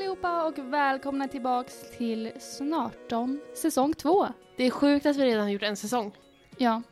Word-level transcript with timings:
allihopa 0.00 0.44
och 0.44 0.58
välkomna 0.58 1.28
tillbaks 1.28 1.74
till 1.98 2.32
Snarton 2.38 3.40
säsong 3.54 3.94
två. 3.94 4.26
Det 4.56 4.64
är 4.64 4.70
sjukt 4.70 5.06
att 5.06 5.16
vi 5.16 5.24
redan 5.24 5.42
har 5.42 5.50
gjort 5.50 5.62
en 5.62 5.76
säsong. 5.76 6.12
Ja, 6.58 6.82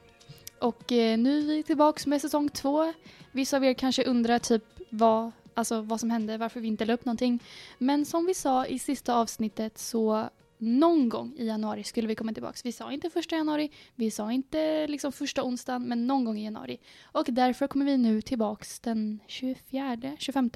och 0.61 0.93
eh, 0.93 1.19
nu 1.19 1.39
är 1.39 1.47
vi 1.47 1.63
tillbaks 1.63 2.07
med 2.07 2.21
säsong 2.21 2.49
två. 2.49 2.93
Vissa 3.33 3.57
av 3.57 3.65
er 3.65 3.75
kanske 3.75 4.05
undrar 4.05 4.39
typ 4.39 4.65
vad, 4.91 5.33
alltså, 5.55 5.81
vad 5.81 6.01
som 6.01 6.11
hände, 6.11 6.39
varför 6.39 6.61
vi 6.61 6.69
inte 6.69 6.85
la 6.85 6.93
upp 6.93 7.05
någonting. 7.05 7.43
Men 7.79 8.05
som 8.05 8.27
vi 8.27 8.35
sa 8.35 8.67
i 8.67 8.79
sista 8.79 9.15
avsnittet 9.15 9.79
så 9.79 10.29
någon 10.59 11.09
gång 11.09 11.35
i 11.39 11.47
januari 11.47 11.85
skulle 11.85 12.09
vi 12.09 12.15
komma 12.15 12.33
tillbaks. 12.33 12.65
Vi 12.65 12.73
sa 12.73 12.93
inte 12.93 13.11
första 13.11 13.37
januari, 13.37 13.71
vi 13.95 14.11
sa 14.11 14.33
inte 14.33 14.87
liksom 14.87 15.13
första 15.13 15.43
onsdagen, 15.43 15.83
men 15.83 16.07
någon 16.07 16.25
gång 16.25 16.39
i 16.39 16.45
januari. 16.45 16.81
Och 17.03 17.27
därför 17.29 17.67
kommer 17.67 17.85
vi 17.85 17.97
nu 17.97 18.23
tillbaks 18.23 18.81
den 18.81 19.21
24, 19.27 20.17
25, 20.19 20.51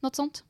något 0.00 0.16
sånt. 0.16 0.44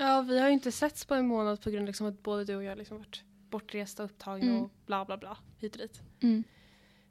Ja, 0.00 0.20
vi 0.20 0.38
har 0.38 0.46
ju 0.46 0.52
inte 0.52 0.72
setts 0.72 1.04
på 1.04 1.14
en 1.14 1.26
månad 1.26 1.60
på 1.62 1.70
grund 1.70 1.82
av 1.82 1.86
liksom 1.86 2.06
att 2.06 2.22
både 2.22 2.44
du 2.44 2.56
och 2.56 2.64
jag 2.64 2.78
liksom 2.78 2.98
varit 2.98 3.22
bortresta, 3.50 4.02
upptagna 4.02 4.46
Mm. 4.50 4.62
och 4.62 4.70
bla 4.86 5.04
bla 5.04 5.16
bla 5.16 5.36
hit 5.58 5.74
och 5.74 5.80
dit. 5.80 6.00
Mm. 6.20 6.44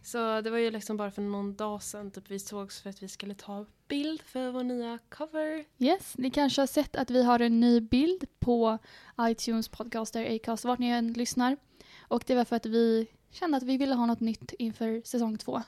Så 0.01 0.41
det 0.41 0.49
var 0.49 0.57
ju 0.57 0.71
liksom 0.71 0.97
bara 0.97 1.11
för 1.11 1.21
någon 1.21 1.55
dag 1.55 1.83
sedan 1.83 2.11
typ 2.11 2.31
vi 2.31 2.39
sågs 2.39 2.81
för 2.81 2.89
att 2.89 3.03
vi 3.03 3.07
skulle 3.07 3.35
ta 3.35 3.65
bild 3.87 4.21
för 4.21 4.51
vår 4.51 4.63
nya 4.63 4.99
cover. 5.09 5.65
Yes, 5.77 6.17
ni 6.17 6.31
kanske 6.31 6.61
har 6.61 6.67
sett 6.67 6.95
att 6.95 7.09
vi 7.09 7.23
har 7.23 7.39
en 7.39 7.59
ny 7.59 7.81
bild 7.81 8.25
på 8.39 8.77
iTunes, 9.21 9.67
Podcaster, 9.69 10.35
Acast, 10.35 10.65
vart 10.65 10.79
ni 10.79 10.87
än 10.87 11.13
lyssnar. 11.13 11.57
Och 11.99 12.23
det 12.27 12.35
var 12.35 12.45
för 12.45 12.55
att 12.55 12.65
vi 12.65 13.07
kände 13.31 13.57
att 13.57 13.63
vi 13.63 13.77
ville 13.77 13.95
ha 13.95 14.05
något 14.05 14.19
nytt 14.19 14.53
inför 14.59 15.01
säsong 15.05 15.37
två. 15.37 15.61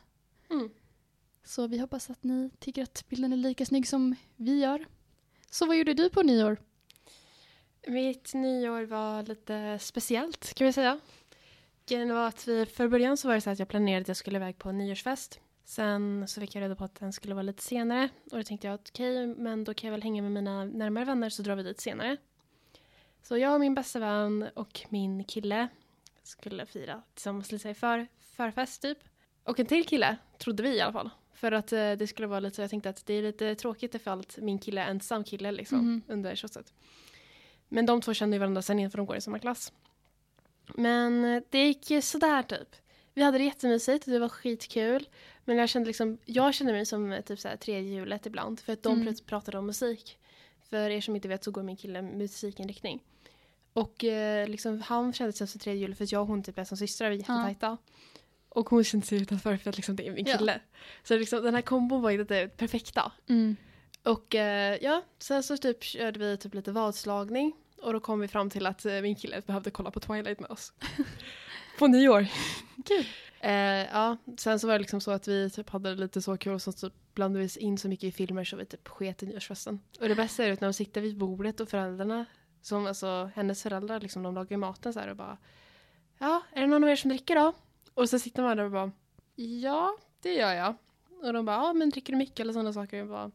Mm. 0.50 0.70
Så 1.44 1.68
vi 1.68 1.78
hoppas 1.78 2.10
att 2.10 2.24
ni 2.24 2.50
tycker 2.60 2.84
att 2.84 3.06
bilden 3.10 3.34
är 3.34 3.38
lika 3.38 3.66
snygg 3.66 3.88
som 3.88 4.16
vi 4.36 4.60
gör. 4.60 4.86
Så 5.52 5.66
vad 5.66 5.78
gjorde 5.78 5.94
du 5.94 6.10
på 6.10 6.22
nyår? 6.22 6.58
Mitt 7.88 8.34
nyår 8.34 8.84
var 8.84 9.24
lite 9.24 9.80
speciellt 9.80 10.54
kan 10.54 10.68
vi 10.68 10.74
säga. 10.74 11.00
Grejen 11.86 12.14
var 12.14 12.28
att 12.28 12.48
vi, 12.48 12.66
för 12.66 12.88
början 12.88 13.18
så 13.18 13.28
var 13.28 13.36
det 13.36 13.42
så 13.42 13.50
att 13.50 13.60
jag 13.60 13.68
planerade 13.68 14.02
att 14.02 14.08
jag 14.08 14.18
skulle 14.18 14.38
iväg 14.38 14.58
på 14.58 14.70
en 14.70 14.78
nyårsfest. 14.78 15.40
Sen 15.66 16.28
så 16.28 16.42
fick 16.42 16.56
jag 16.56 16.62
reda 16.62 16.76
på 16.76 16.84
att 16.84 16.96
den 16.96 17.14
skulle 17.14 17.34
vara 17.34 17.44
lite 17.44 17.64
senare 17.64 18.10
och 18.32 18.38
då 18.38 18.44
tänkte 18.44 18.68
jag 18.68 18.74
att 18.74 18.90
okej, 18.90 19.28
men 19.28 19.64
då 19.64 19.74
kan 19.74 19.88
jag 19.88 19.92
väl 19.92 20.04
hänga 20.04 20.22
med 20.22 20.32
mina 20.32 20.66
närmare 20.66 21.06
vänner 21.06 21.30
så 21.30 21.42
drar 21.42 21.56
vi 21.56 21.64
dit 21.64 21.80
senare. 21.82 22.18
Så 23.24 23.38
jag 23.38 23.54
och 23.54 23.60
min 23.60 23.76
bästa 23.76 24.00
vän 24.00 24.50
och 24.54 24.82
min 24.90 25.24
kille 25.24 25.68
skulle 26.24 26.66
fira 26.66 27.02
tillsammans 27.14 27.52
lite 27.52 27.74
för, 27.74 28.08
förfest 28.20 28.82
typ. 28.82 28.98
Och 29.44 29.60
en 29.60 29.66
till 29.66 29.86
kille, 29.86 30.18
trodde 30.38 30.64
vi 30.64 30.76
i 30.78 30.82
alla 30.82 30.94
fall. 30.94 31.10
För 31.34 31.52
att 31.52 31.74
eh, 31.74 31.92
det 31.92 32.08
skulle 32.08 32.28
vara 32.28 32.40
lite 32.40 32.56
så, 32.56 32.62
jag 32.62 32.70
tänkte 32.70 32.90
att 32.90 33.06
det 33.06 33.14
är 33.14 33.22
lite 33.22 33.56
tråkigt 33.56 33.96
ifall 33.96 34.24
min 34.38 34.60
kille 34.60 34.82
är 34.82 34.90
ensam 34.90 35.24
kille 35.24 35.52
liksom 35.52 35.80
Mhm. 35.80 36.02
under 36.08 36.36
shotset. 36.36 36.74
Men 37.74 37.86
de 37.86 38.02
två 38.02 38.14
kände 38.14 38.36
ju 38.36 38.40
varandra 38.40 38.62
sen 38.62 38.80
inför 38.80 38.98
de 38.98 39.06
går 39.06 39.16
i 39.18 39.22
samma 39.22 39.40
klass. 39.40 39.74
Men 40.76 41.26
eh, 41.26 41.42
det 41.50 41.68
gick 41.68 42.04
sådär 42.04 42.44
typ. 42.44 42.76
Vi 43.14 43.22
hade 43.24 43.38
det 43.38 43.44
jättemysigt 43.44 44.08
och 44.08 44.14
det 44.14 44.20
var 44.20 44.30
skitkul. 44.30 45.08
Men 45.46 45.58
jag 45.58 45.70
kände 45.70 45.88
liksom, 45.88 46.18
jag 46.26 46.54
kände 46.54 46.74
mig 46.74 46.86
som 46.86 47.12
eh, 47.12 47.22
typ 47.22 47.40
såhär 47.40 47.58
tredje 47.58 47.94
hjulet 47.94 48.26
ibland. 48.26 48.60
För 48.60 48.74
att 48.74 48.84
de 48.84 48.94
Mm. 49.02 49.08
pr- 49.14 49.24
pratade 49.26 49.58
om 49.58 49.66
musik. 49.66 50.18
För 50.70 50.90
er 50.90 51.02
som 51.02 51.16
inte 51.16 51.28
vet 51.28 51.44
så 51.44 51.52
går 51.52 51.64
min 51.64 51.78
kille 51.78 52.02
musikinriktning. 52.02 53.04
Och 53.74 54.04
eh, 54.04 54.48
liksom, 54.48 54.82
han 54.82 55.14
kände 55.14 55.34
sig 55.34 55.48
som 55.48 55.60
tredje 55.60 55.82
hjulet 55.82 55.98
för 55.98 56.04
att 56.04 56.12
jag 56.12 56.22
och 56.22 56.28
hon 56.28 56.44
typ 56.44 56.58
är 56.58 56.64
som 56.64 56.78
systrar, 56.78 57.10
vi 57.10 57.16
är 57.16 57.26
Ja. 57.28 57.34
jättetajta. 57.36 57.78
Och 58.50 58.70
hon 58.70 58.84
kände 58.84 59.06
sig 59.06 59.22
utanför 59.22 59.58
för 59.58 59.70
att 59.70 59.76
liksom, 59.78 59.96
det 59.96 60.08
är 60.08 60.12
min 60.12 60.26
Ja. 60.26 60.38
kille. 60.38 60.60
Så 61.04 61.18
liksom, 61.18 61.44
den 61.44 61.56
här 61.56 61.62
kombon 61.62 62.02
var 62.02 62.10
ju 62.10 62.18
lite 62.18 62.48
perfekta. 62.58 63.12
Mm. 63.30 63.56
Och 64.04 64.36
eh, 64.36 64.78
ja, 64.82 65.02
sen 65.20 65.44
så 65.44 65.58
typ 65.58 65.84
körde 65.84 66.20
vi 66.20 66.38
typ 66.38 66.54
lite 66.54 66.72
vadslagning. 66.72 67.54
Och 67.82 67.94
då 67.94 68.00
kom 68.00 68.20
vi 68.20 68.28
fram 68.28 68.50
till 68.50 68.66
att 68.66 68.86
eh, 68.86 69.02
min 69.02 69.16
kille 69.16 69.42
behövde 69.42 69.72
kolla 69.72 69.92
på 69.92 70.00
Twilight 70.00 70.40
med 70.40 70.52
oss. 70.52 70.74
på 71.80 71.88
nyår. 71.88 72.28
Kul. 72.86 73.06
Eh, 73.40 73.54
ja, 73.92 74.18
sen 74.38 74.60
så 74.60 74.68
var 74.68 74.74
det 74.74 74.80
liksom 74.80 75.02
så 75.02 75.12
att 75.12 75.28
vi 75.28 75.50
typ 75.50 75.70
hade 75.70 75.96
lite 75.96 76.22
så 76.22 76.38
kul 76.38 76.54
och 76.54 76.62
så 76.62 76.72
typ 76.72 76.94
blandade 77.14 77.46
vi 77.46 77.62
in 77.62 77.78
så 77.78 77.88
mycket 77.88 78.04
i 78.04 78.12
filmer 78.12 78.44
så 78.44 78.56
vi 78.56 78.66
typ 78.66 78.88
sket 78.88 79.24
i 79.24 79.26
nyårsfesten. 79.26 79.80
Och 80.00 80.08
det 80.10 80.16
bästa 80.16 80.44
är 80.44 80.52
att 80.52 80.62
när 80.62 80.68
de 80.68 80.74
sitter 80.74 81.02
vid 81.02 81.18
bordet 81.18 81.60
och 81.60 81.70
föräldrarna, 81.70 82.26
som 82.62 82.88
alltså 82.88 83.32
hennes 83.36 83.64
föräldrar 83.64 84.00
liksom, 84.00 84.24
de 84.24 84.36
lagar 84.36 84.58
maten 84.58 84.94
så 84.94 85.00
här 85.00 85.08
och 85.08 85.16
bara 85.16 85.38
Ja, 86.18 86.42
är 86.54 86.62
det 86.62 86.68
någon 86.68 86.84
av 86.84 86.90
er 86.90 86.96
som 86.96 87.10
dricker 87.10 87.36
då? 87.36 87.54
Och 87.94 88.10
så 88.10 88.20
sitter 88.20 88.44
man 88.44 88.58
där 88.58 88.64
och 88.64 88.72
bara 88.72 88.92
Ja, 89.36 89.98
det 90.22 90.34
gör 90.34 90.54
jag. 90.54 90.76
Och 91.22 91.34
de 91.34 91.46
bara, 91.46 91.56
ja 91.56 91.74
men 91.74 91.90
dricker 91.90 92.14
du 92.14 92.18
mycket 92.18 92.40
eller 92.40 92.54
sådana 92.54 92.74
saker? 92.74 92.98
Jag 92.98 93.08
bara, 93.08 93.32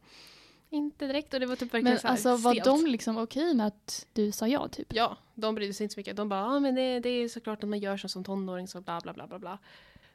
inte 0.71 1.06
direkt. 1.06 1.34
Och 1.34 1.41
det 1.41 1.47
var 1.47 1.56
typ 1.56 1.75
verkligen 1.75 1.84
Men 1.94 2.00
så 2.00 2.06
här 2.06 2.12
alltså 2.12 2.37
var 2.37 2.53
stelt. 2.53 2.65
de 2.65 2.87
liksom 2.87 3.19
okej 3.19 3.54
med 3.54 3.66
att 3.66 4.06
du 4.12 4.32
sa 4.32 4.49
ja 4.49 4.69
typ? 4.69 4.93
Ja, 4.94 5.16
de 5.34 5.54
brydde 5.54 5.75
sig 5.75 5.84
inte 5.84 5.94
så 5.94 6.00
mycket. 6.00 6.16
De 6.16 6.28
bara, 6.28 6.41
ja 6.41 6.60
men 6.60 6.75
det, 6.75 7.00
det 7.00 7.09
är 7.09 7.28
såklart 7.28 7.62
att 7.62 7.69
man 7.69 7.78
gör 7.78 7.97
så 7.97 8.09
som 8.09 8.25
tonåring 8.25 8.69
så 8.69 8.81
bla 8.81 9.00
bla 9.00 9.12
bla 9.12 9.27
bla 9.27 9.38
bla. 9.38 9.59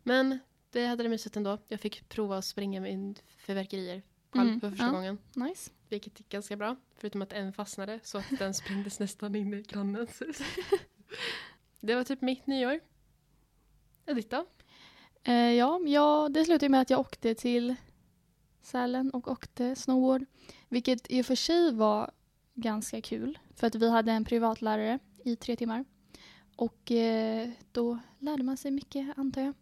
Men 0.03 0.39
vi 0.71 0.85
hade 0.85 1.03
det 1.03 1.09
mysigt 1.09 1.35
ändå. 1.35 1.57
Jag 1.67 1.79
fick 1.79 2.09
prova 2.09 2.37
att 2.37 2.45
springa 2.45 2.81
med 2.81 3.19
fyrverkerier 3.37 4.01
själv 4.33 4.47
Mm, 4.47 4.59
för 4.59 4.69
första 4.69 4.85
ja. 4.85 4.91
gången. 4.91 5.17
Nice. 5.33 5.71
Vilket 5.89 6.19
gick 6.19 6.29
ganska 6.29 6.55
bra. 6.57 6.75
Förutom 6.97 7.21
att 7.21 7.33
en 7.33 7.53
fastnade 7.53 7.99
så 8.03 8.17
att 8.17 8.25
den 8.39 8.53
sprängdes 8.53 8.99
nästan 8.99 9.35
in 9.35 9.53
i 9.53 9.61
grannens 9.61 10.21
hus. 10.21 10.41
det 11.79 11.95
var 11.95 12.03
typ 12.03 12.21
mitt 12.21 12.47
nyår. 12.47 12.79
Och 14.07 14.15
ditt 14.15 14.29
då? 14.29 14.45
Eh, 15.23 15.33
ja, 15.33 15.79
ja, 15.85 16.29
det 16.31 16.45
slutade 16.45 16.69
med 16.69 16.81
att 16.81 16.89
jag 16.89 16.99
åkte 16.99 17.35
till 17.35 17.75
Sälen 18.61 19.11
och 19.11 19.27
åkte 19.27 19.75
snowboard. 19.75 20.25
Vilket 20.69 21.11
i 21.11 21.21
och 21.21 21.25
för 21.25 21.35
sig 21.35 21.73
var 21.73 22.11
ganska 22.53 23.01
kul. 23.01 23.39
För 23.55 23.67
att 23.67 23.75
vi 23.75 23.89
hade 23.89 24.11
en 24.11 24.25
privatlärare 24.25 24.99
i 25.23 25.35
tre 25.35 25.55
timmar. 25.55 25.85
Och 26.55 26.91
eh, 26.91 27.49
då 27.71 27.99
lärde 28.19 28.43
man 28.43 28.57
sig 28.57 28.71
mycket 28.71 29.17
antar 29.17 29.41
jag. 29.41 29.53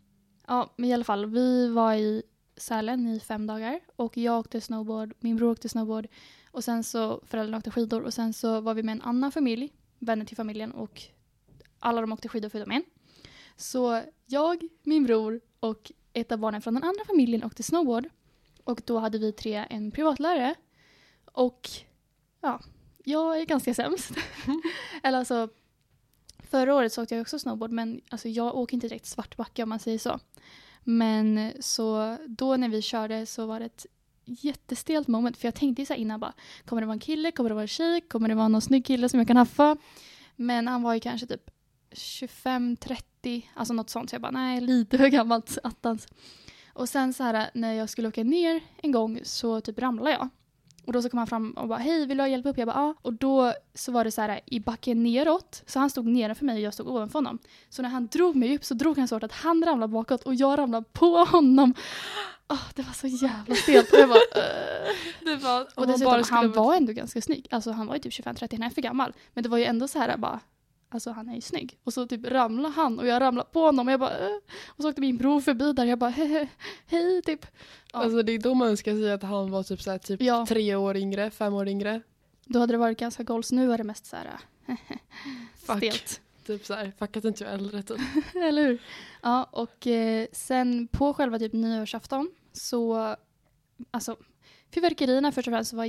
Ja, 0.47 0.73
men 0.75 0.89
i 0.89 0.93
alla 0.93 1.03
fall. 1.03 1.25
Vi 1.25 1.67
var 1.67 1.93
i 1.93 2.23
Sälen 2.57 3.07
i 3.07 3.19
fem 3.19 3.47
dagar. 3.47 3.79
Och 3.95 4.17
jag 4.17 4.39
åkte 4.39 4.61
snowboard, 4.61 5.13
min 5.19 5.35
bror 5.35 5.51
åkte 5.51 5.69
snowboard. 5.69 6.07
Och 6.51 6.63
sen 6.63 6.83
så 6.83 7.21
föräldrarna 7.25 7.57
åkte 7.57 7.71
skidor. 7.71 8.01
Och 8.01 8.13
sen 8.13 8.33
så 8.33 8.61
var 8.61 8.73
vi 8.73 8.83
med 8.83 8.93
en 8.93 9.01
annan 9.01 9.31
familj, 9.31 9.73
vänner 9.99 10.25
till 10.25 10.37
familjen. 10.37 10.71
Och 10.71 11.01
alla 11.79 12.01
de 12.01 12.11
åkte 12.11 12.29
skidor 12.29 12.49
förutom 12.49 12.71
en. 12.71 12.83
Så 13.55 14.01
jag, 14.25 14.67
min 14.83 15.03
bror 15.03 15.41
och 15.59 15.91
ett 16.13 16.31
av 16.31 16.39
barnen 16.39 16.61
från 16.61 16.73
den 16.73 16.83
andra 16.83 17.05
familjen 17.05 17.43
åkte 17.43 17.63
snowboard. 17.63 18.09
Och 18.69 18.81
då 18.85 18.99
hade 18.99 19.17
vi 19.17 19.31
tre 19.31 19.65
en 19.69 19.91
privatlärare. 19.91 20.55
Och 21.25 21.69
ja, 22.41 22.61
jag 23.03 23.41
är 23.41 23.45
ganska 23.45 23.73
sämst. 23.73 24.11
Eller 25.03 25.17
alltså, 25.17 25.49
förra 26.39 26.75
året 26.75 26.93
så 26.93 27.03
åkte 27.03 27.15
jag 27.15 27.21
också 27.21 27.39
snowboard 27.39 27.71
men 27.71 28.01
alltså, 28.09 28.29
jag 28.29 28.55
åker 28.55 28.73
inte 28.73 28.87
direkt 28.87 29.05
svartbacke 29.05 29.63
om 29.63 29.69
man 29.69 29.79
säger 29.79 29.97
så. 29.97 30.19
Men 30.83 31.53
så 31.59 32.17
då 32.27 32.57
när 32.57 32.69
vi 32.69 32.81
körde 32.81 33.25
så 33.25 33.45
var 33.45 33.59
det 33.59 33.65
ett 33.65 33.85
jättestelt 34.25 35.07
moment 35.07 35.37
för 35.37 35.47
jag 35.47 35.55
tänkte 35.55 35.85
så 35.85 35.93
innan 35.93 36.19
bara 36.19 36.33
kommer 36.65 36.81
det 36.81 36.85
vara 36.85 36.93
en 36.93 36.99
kille, 36.99 37.31
kommer 37.31 37.49
det 37.49 37.53
vara 37.53 37.63
en 37.63 37.67
tjej, 37.67 38.01
kommer 38.01 38.29
det 38.29 38.35
vara 38.35 38.47
någon 38.47 38.61
snygg 38.61 38.85
kille 38.85 39.09
som 39.09 39.19
jag 39.19 39.27
kan 39.27 39.37
haffa? 39.37 39.77
Men 40.35 40.67
han 40.67 40.83
var 40.83 40.93
ju 40.93 40.99
kanske 40.99 41.27
typ 41.27 41.49
25-30, 41.91 43.41
alltså 43.53 43.73
något 43.73 43.89
sånt. 43.89 44.09
Så 44.09 44.13
jag 44.13 44.21
bara, 44.21 44.31
nej, 44.31 44.61
lite 44.61 44.97
för 44.97 45.07
gammalt 45.07 45.57
attans. 45.63 46.07
Och 46.79 46.89
sen 46.89 47.13
så 47.13 47.23
här 47.23 47.49
när 47.53 47.73
jag 47.73 47.89
skulle 47.89 48.07
åka 48.07 48.23
ner 48.23 48.61
en 48.77 48.91
gång 48.91 49.19
så 49.23 49.61
typ 49.61 49.79
ramlade 49.79 50.11
jag. 50.11 50.29
Och 50.85 50.93
då 50.93 51.01
så 51.01 51.09
kom 51.09 51.17
han 51.17 51.27
fram 51.27 51.51
och 51.51 51.67
bara, 51.67 51.79
hej 51.79 52.05
vill 52.05 52.17
du 52.17 52.23
ha 52.23 52.27
hjälp 52.27 52.45
upp? 52.45 52.57
Jag 52.57 52.67
bara, 52.67 52.77
ja. 52.77 52.93
Och 53.01 53.13
då 53.13 53.53
så 53.73 53.91
var 53.91 54.03
det 54.03 54.11
så 54.11 54.21
här 54.21 54.39
i 54.45 54.59
backen 54.59 55.03
neråt. 55.03 55.63
Så 55.65 55.79
han 55.79 55.89
stod 55.89 56.05
nedanför 56.05 56.45
mig 56.45 56.55
och 56.55 56.61
jag 56.61 56.73
stod 56.73 56.87
ovanför 56.87 57.19
honom. 57.19 57.39
Så 57.69 57.81
när 57.81 57.89
han 57.89 58.07
drog 58.07 58.35
mig 58.35 58.55
upp 58.55 58.65
så 58.65 58.73
drog 58.73 58.97
han 58.97 59.07
så 59.07 59.15
hårt 59.15 59.23
att 59.23 59.31
han 59.31 59.65
ramlade 59.65 59.93
bakåt 59.93 60.23
och 60.23 60.35
jag 60.35 60.59
ramlade 60.59 60.85
på 60.93 61.17
honom. 61.17 61.73
Åh, 62.47 62.63
det 62.75 62.81
var 62.81 62.93
så 62.93 63.07
jävla 63.07 63.55
stelt. 63.55 63.93
Och 63.93 63.99
jag 63.99 64.09
bara. 64.09 64.19
Det 65.21 65.35
var, 65.35 65.67
Och 65.75 65.87
dessutom, 65.87 66.23
han 66.29 66.51
var 66.51 66.75
ändå 66.75 66.93
ganska 66.93 67.21
snygg. 67.21 67.47
Alltså 67.51 67.71
han 67.71 67.87
var 67.87 67.95
ju 67.95 68.01
typ 68.01 68.13
25-30, 68.13 68.47
han 68.51 68.63
är 68.63 68.69
för 68.69 68.81
gammal. 68.81 69.13
Men 69.33 69.43
det 69.43 69.49
var 69.49 69.57
ju 69.57 69.65
ändå 69.65 69.87
så 69.87 69.99
här 69.99 70.17
bara, 70.17 70.39
alltså 70.89 71.11
han 71.11 71.29
är 71.29 71.35
ju 71.35 71.41
snygg. 71.41 71.77
Och 71.83 71.93
så 71.93 72.07
typ 72.07 72.25
ramlade 72.27 72.73
han 72.75 72.99
och 72.99 73.07
jag 73.07 73.21
ramlade 73.21 73.49
på 73.51 73.59
honom 73.61 73.87
och 73.87 73.91
jag 73.93 73.99
bara, 73.99 74.17
"Äh." 74.17 74.35
och 74.67 74.81
så 74.83 74.89
åkte 74.89 75.01
min 75.01 75.17
bror 75.17 75.41
förbi 75.41 75.73
där 75.73 75.85
jag 75.85 75.99
bara, 75.99 76.09
"Hehe, 76.09 76.47
hej 76.87 77.21
typ. 77.21 77.45
Ja. 77.93 77.99
Alltså 77.99 78.23
det 78.23 78.31
är 78.31 78.39
då 78.39 78.53
man 78.53 78.77
ska 78.77 78.91
säga 78.91 79.13
att 79.13 79.23
han 79.23 79.51
var 79.51 79.63
typ, 79.63 79.81
så 79.81 79.91
här, 79.91 79.97
typ 79.97 80.21
Ja. 80.21 80.45
tre 80.49 80.75
år 80.75 80.97
yngre, 80.97 81.31
fem 81.31 81.53
år 81.53 81.67
yngre. 81.67 82.01
Då 82.45 82.59
hade 82.59 82.73
det 82.73 82.77
varit 82.77 82.99
ganska 82.99 83.23
goals, 83.23 83.51
nu 83.51 83.73
är 83.73 83.77
det 83.77 83.83
mest 83.83 84.05
så 84.05 84.15
här 84.15 84.27
Fuck. 85.55 85.77
stelt. 85.77 86.21
Typ 86.45 86.65
så 86.65 86.73
här, 86.73 86.91
fuck 86.99 87.17
att 87.17 87.25
inte 87.25 87.43
jag 87.43 87.53
är 87.53 87.57
äldre 87.57 87.83
typ. 87.83 87.97
Eller 88.35 88.63
hur? 88.67 88.81
Ja, 89.21 89.43
och 89.43 89.87
eh, 89.87 90.27
sen 90.31 90.87
på 90.87 91.13
själva 91.13 91.39
typ 91.39 91.53
nyårsafton 91.53 92.31
så, 92.53 93.15
alltså 93.91 94.15
fyrverkerierna 94.73 95.31
först 95.31 95.47
och 95.47 95.51
främst 95.53 95.73
var 95.73 95.85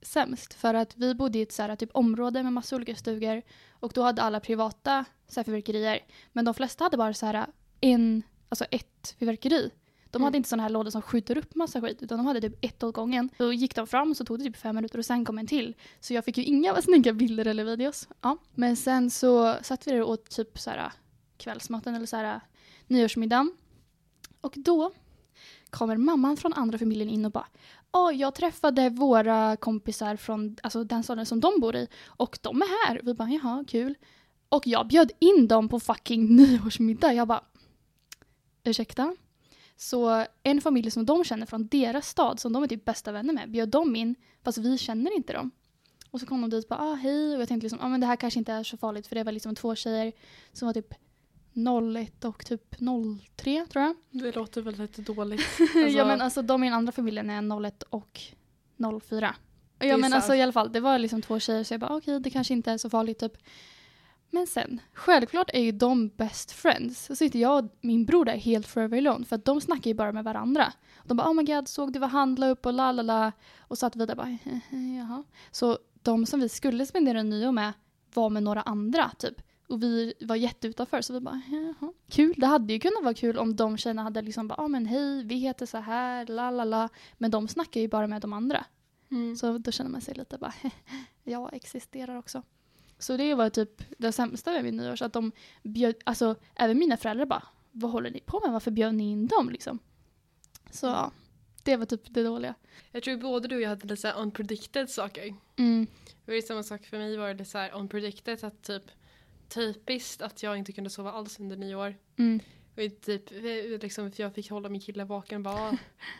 jättesämst 0.00 0.54
för 0.54 0.74
att 0.74 0.96
vi 0.96 1.14
bodde 1.14 1.38
i 1.38 1.42
ett 1.42 1.52
så 1.52 1.62
här, 1.62 1.76
typ 1.76 1.90
område 1.94 2.42
med 2.42 2.52
massa 2.52 2.76
olika 2.76 2.96
stugor 2.96 3.42
och 3.72 3.92
då 3.94 4.02
hade 4.02 4.22
alla 4.22 4.40
privata 4.40 5.04
så 5.28 5.40
här, 5.40 5.44
fyrverkerier 5.44 6.00
men 6.32 6.44
de 6.44 6.54
flesta 6.54 6.84
hade 6.84 6.96
bara 6.96 7.14
så 7.14 7.26
här 7.26 7.46
en, 7.80 8.22
alltså 8.48 8.64
ett 8.70 9.16
fyrverkeri. 9.18 9.70
De 10.10 10.16
Mm. 10.16 10.24
hade 10.24 10.36
inte 10.36 10.48
sådana 10.48 10.62
här 10.62 10.70
lådor 10.70 10.90
som 10.90 11.02
skjuter 11.02 11.38
upp 11.38 11.54
massa 11.54 11.80
skit 11.80 12.02
utan 12.02 12.18
de 12.18 12.26
hade 12.26 12.40
typ 12.40 12.64
ett 12.64 12.82
åt 12.82 12.94
gången. 12.94 13.30
Då 13.38 13.52
gick 13.52 13.74
de 13.74 13.86
fram 13.86 14.14
så 14.14 14.24
tog 14.24 14.38
det 14.38 14.44
typ 14.44 14.56
fem 14.56 14.74
minuter 14.76 14.98
och 14.98 15.04
sen 15.04 15.24
kom 15.24 15.38
en 15.38 15.46
till. 15.46 15.74
Så 16.00 16.14
jag 16.14 16.24
fick 16.24 16.38
ju 16.38 16.44
inga 16.44 16.82
snygga 16.82 17.12
bilder 17.12 17.46
eller 17.46 17.64
videos. 17.64 18.08
Ja. 18.20 18.36
Men 18.54 18.76
sen 18.76 19.10
så 19.10 19.56
satt 19.62 19.86
vi 19.86 19.90
där 19.92 20.02
och 20.02 20.10
åt 20.10 20.30
typ 20.30 20.58
så 20.58 20.70
här 20.70 20.92
kvällsmaten 21.36 21.94
eller 21.94 22.06
så 22.06 22.16
här 22.16 22.40
nyårsmiddagen. 22.86 23.52
Och 24.40 24.54
då 24.56 24.90
kommer 25.70 25.96
mamman 25.96 26.36
från 26.36 26.52
andra 26.52 26.78
familjen 26.78 27.08
in 27.08 27.24
och 27.24 27.30
bara 27.32 27.46
Ja, 27.92 28.12
jag 28.12 28.34
träffade 28.34 28.90
våra 28.90 29.56
kompisar 29.56 30.16
från 30.16 30.56
alltså, 30.62 30.84
den 30.84 31.02
staden 31.02 31.26
som 31.26 31.40
de 31.40 31.60
bor 31.60 31.76
i 31.76 31.88
och 32.06 32.38
de 32.42 32.62
är 32.62 32.86
här. 32.86 33.00
Vi 33.04 33.14
bara 33.14 33.28
jaha, 33.28 33.64
kul. 33.68 33.94
Och 34.48 34.66
jag 34.66 34.88
bjöd 34.88 35.12
in 35.18 35.48
dem 35.48 35.68
på 35.68 35.80
fucking 35.80 36.36
nyårsmiddag. 36.36 37.12
Jag 37.12 37.28
bara 37.28 37.44
ursäkta? 38.64 39.16
Så 39.76 40.26
en 40.42 40.60
familj 40.60 40.90
som 40.90 41.06
de 41.06 41.24
känner 41.24 41.46
från 41.46 41.66
deras 41.66 42.08
stad, 42.08 42.40
som 42.40 42.52
de 42.52 42.62
är 42.62 42.66
typ 42.66 42.84
bästa 42.84 43.12
vänner 43.12 43.34
med, 43.34 43.50
bjöd 43.50 43.68
de 43.68 43.96
in 43.96 44.14
fast 44.44 44.58
vi 44.58 44.78
känner 44.78 45.16
inte 45.16 45.32
dem. 45.32 45.50
Och 46.10 46.20
så 46.20 46.26
kom 46.26 46.40
de 46.40 46.50
dit 46.50 46.64
och 46.64 46.68
bara 46.68 46.90
ah, 46.90 46.94
hej 46.94 47.34
och 47.34 47.40
jag 47.40 47.48
tänkte 47.48 47.64
liksom 47.64 47.80
ah, 47.80 47.88
men 47.88 48.00
det 48.00 48.06
här 48.06 48.16
kanske 48.16 48.38
inte 48.38 48.52
är 48.52 48.62
så 48.62 48.76
farligt 48.76 49.06
för 49.06 49.16
det 49.16 49.24
var 49.24 49.32
liksom 49.32 49.54
två 49.54 49.74
tjejer 49.74 50.12
som 50.52 50.66
var 50.66 50.72
typ 50.72 50.94
01 51.96 52.24
och 52.24 52.44
typ 52.44 52.76
03 53.36 53.66
tror 53.70 53.84
jag. 53.84 53.96
Det 54.10 54.36
låter 54.36 54.62
väl 54.62 54.76
lite 54.76 55.02
dåligt. 55.02 55.40
ja 55.94 56.04
men 56.04 56.20
alltså 56.20 56.42
de 56.42 56.64
i 56.64 56.66
den 56.66 56.74
andra 56.74 56.92
familjen 56.92 57.30
är 57.30 57.66
01 57.66 57.82
och 57.82 58.20
04. 59.02 59.34
är 59.78 59.88
Ja 59.88 59.96
men 59.96 60.10
sant. 60.10 60.14
alltså 60.14 60.34
i 60.34 60.42
alla 60.42 60.52
fall, 60.52 60.72
det 60.72 60.80
var 60.80 60.98
liksom 60.98 61.22
två 61.22 61.38
tjejer 61.38 61.64
så 61.64 61.74
jag 61.74 61.80
bara 61.80 61.96
okej 61.96 62.20
det 62.20 62.30
kanske 62.30 62.52
inte 62.52 62.72
är 62.72 62.78
så 62.78 62.90
farligt 62.90 63.18
typ. 63.18 63.32
Men 64.30 64.46
sen, 64.46 64.80
självklart 64.92 65.50
är 65.52 65.60
ju 65.62 65.72
de 65.72 66.08
best 66.08 66.52
friends. 66.52 67.06
Så 67.06 67.16
sitter 67.16 67.38
jag 67.38 67.64
och 67.64 67.70
min 67.80 68.04
bror 68.04 68.24
där 68.24 68.36
helt 68.36 68.66
forever 68.66 68.98
alone 68.98 69.24
för 69.24 69.36
att 69.36 69.44
de 69.44 69.60
snackar 69.60 69.90
ju 69.90 69.94
bara 69.94 70.12
med 70.12 70.24
varandra. 70.24 70.72
De 71.04 71.16
bara 71.16 71.28
oh 71.30 71.34
my 71.34 71.42
god 71.42 71.68
såg 71.68 71.92
du 71.92 71.98
vad 71.98 72.10
han 72.10 72.34
la 72.34 72.48
upp 72.48 72.66
och 72.66 72.72
la 72.72 72.92
la 72.92 73.02
la. 73.02 73.32
Och 73.58 73.78
satt 73.78 73.96
vi 73.96 74.06
där 74.06 74.14
bara 74.14 74.38
jaha. 74.98 75.24
Så 75.50 75.78
de 76.02 76.26
som 76.26 76.40
vi 76.40 76.48
skulle 76.48 76.86
spendera 76.86 77.22
nyår 77.22 77.52
med 77.52 77.72
var 78.14 78.30
med 78.30 78.42
några 78.42 78.62
andra 78.62 79.10
typ. 79.18 79.42
Och 79.70 79.82
vi 79.82 80.14
var 80.20 80.36
jätteutanför 80.36 81.02
så 81.02 81.12
vi 81.12 81.20
bara 81.20 81.42
jaha. 81.50 81.92
Kul, 82.08 82.34
det 82.36 82.46
hade 82.46 82.72
ju 82.72 82.78
kunnat 82.78 83.04
vara 83.04 83.14
kul 83.14 83.38
om 83.38 83.56
de 83.56 83.76
tjejerna 83.76 84.02
hade 84.02 84.22
liksom 84.22 84.48
bara 84.48 84.54
ja 84.58 84.64
ah, 84.64 84.68
men 84.68 84.86
hej 84.86 85.24
vi 85.24 85.34
heter 85.34 85.66
så 85.66 85.78
här 85.78 86.26
la 86.26 86.50
la 86.50 86.64
la. 86.64 86.88
Men 87.18 87.30
de 87.30 87.48
snackar 87.48 87.80
ju 87.80 87.88
bara 87.88 88.06
med 88.06 88.22
de 88.22 88.32
andra. 88.32 88.64
Mm. 89.10 89.36
Så 89.36 89.58
då 89.58 89.70
känner 89.70 89.90
man 89.90 90.00
sig 90.00 90.14
lite 90.14 90.38
bara, 90.38 90.52
jag 91.24 91.54
existerar 91.54 92.16
också. 92.16 92.42
Så 92.98 93.16
det 93.16 93.34
var 93.34 93.50
typ 93.50 93.82
det 93.98 94.12
sämsta 94.12 94.52
med 94.52 94.64
min 94.64 94.76
nyår, 94.76 94.96
så 94.96 95.04
att 95.04 95.12
de 95.12 95.32
bjöd, 95.62 95.94
alltså 96.04 96.34
även 96.54 96.78
mina 96.78 96.96
föräldrar 96.96 97.26
bara, 97.26 97.42
vad 97.72 97.90
håller 97.90 98.10
ni 98.10 98.20
på 98.20 98.40
med? 98.40 98.52
Varför 98.52 98.70
bjöd 98.70 98.94
ni 98.94 99.10
in 99.10 99.26
dem 99.26 99.50
liksom? 99.50 99.78
Så 100.70 100.86
ja, 100.86 101.10
det 101.62 101.76
var 101.76 101.86
typ 101.86 102.14
det 102.14 102.22
dåliga. 102.22 102.54
Jag 102.92 103.02
tror 103.02 103.16
både 103.16 103.48
du 103.48 103.56
och 103.56 103.62
jag 103.62 103.68
hade 103.68 103.86
lite 103.86 103.96
så 103.96 104.10
unpredicted 104.10 104.90
saker. 104.90 105.34
Mm. 105.56 105.86
Det 106.24 106.30
var 106.30 106.34
ju 106.34 106.42
samma 106.42 106.62
sak 106.62 106.86
för 106.86 106.98
mig 106.98 107.16
var 107.16 107.34
det 107.34 107.44
så 107.44 107.58
här 107.58 107.74
unpredicted 107.74 108.44
att 108.44 108.62
typ 108.62 108.82
typiskt 109.50 110.22
att 110.22 110.42
jag 110.42 110.56
inte 110.56 110.72
kunde 110.72 110.90
sova 110.90 111.12
alls 111.12 111.40
under 111.40 111.56
nyår. 111.56 111.94
Mm. 112.18 112.40
Och 112.70 113.00
typ, 113.00 113.30
liksom, 113.82 114.12
jag 114.16 114.34
fick 114.34 114.50
hålla 114.50 114.68
min 114.68 114.80
kille 114.80 115.04
vaken 115.04 115.42
bara 115.42 115.68
"Ah, 115.68 115.76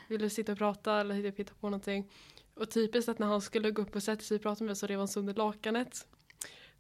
vill 0.09 0.21
du 0.21 0.31
sitta 0.31 0.53
och 0.53 0.59
prata 0.59 1.01
eller 1.01 1.23
typ 1.23 1.39
hitta 1.39 1.53
på 1.61 1.67
någonting. 1.67 2.11
Och 2.55 2.71
typiskt 2.71 3.09
att 3.09 3.19
när 3.19 3.27
han 3.27 3.41
skulle 3.41 3.71
gå 3.71 3.83
upp 3.83 3.97
och 3.97 4.03
sätta 4.03 4.23
sig 4.23 4.35
och 4.35 4.43
prata 4.43 4.65
med 4.65 4.69
mig 4.69 4.77
så 4.77 4.87
rev 4.87 4.99
han 4.99 5.09
sönder 5.09 5.35
lakanet. 5.35 6.07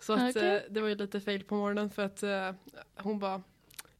Så 0.00 0.12
att 0.12 0.36
eh, 0.36 0.56
det 0.70 0.80
var 0.80 0.88
ju 0.88 0.94
lite 0.94 1.20
fail 1.20 1.44
på 1.44 1.54
morgonen 1.54 1.90
för 1.90 2.02
att 2.02 2.22
eh, 2.22 2.52
hon 2.96 3.18
bara 3.18 3.42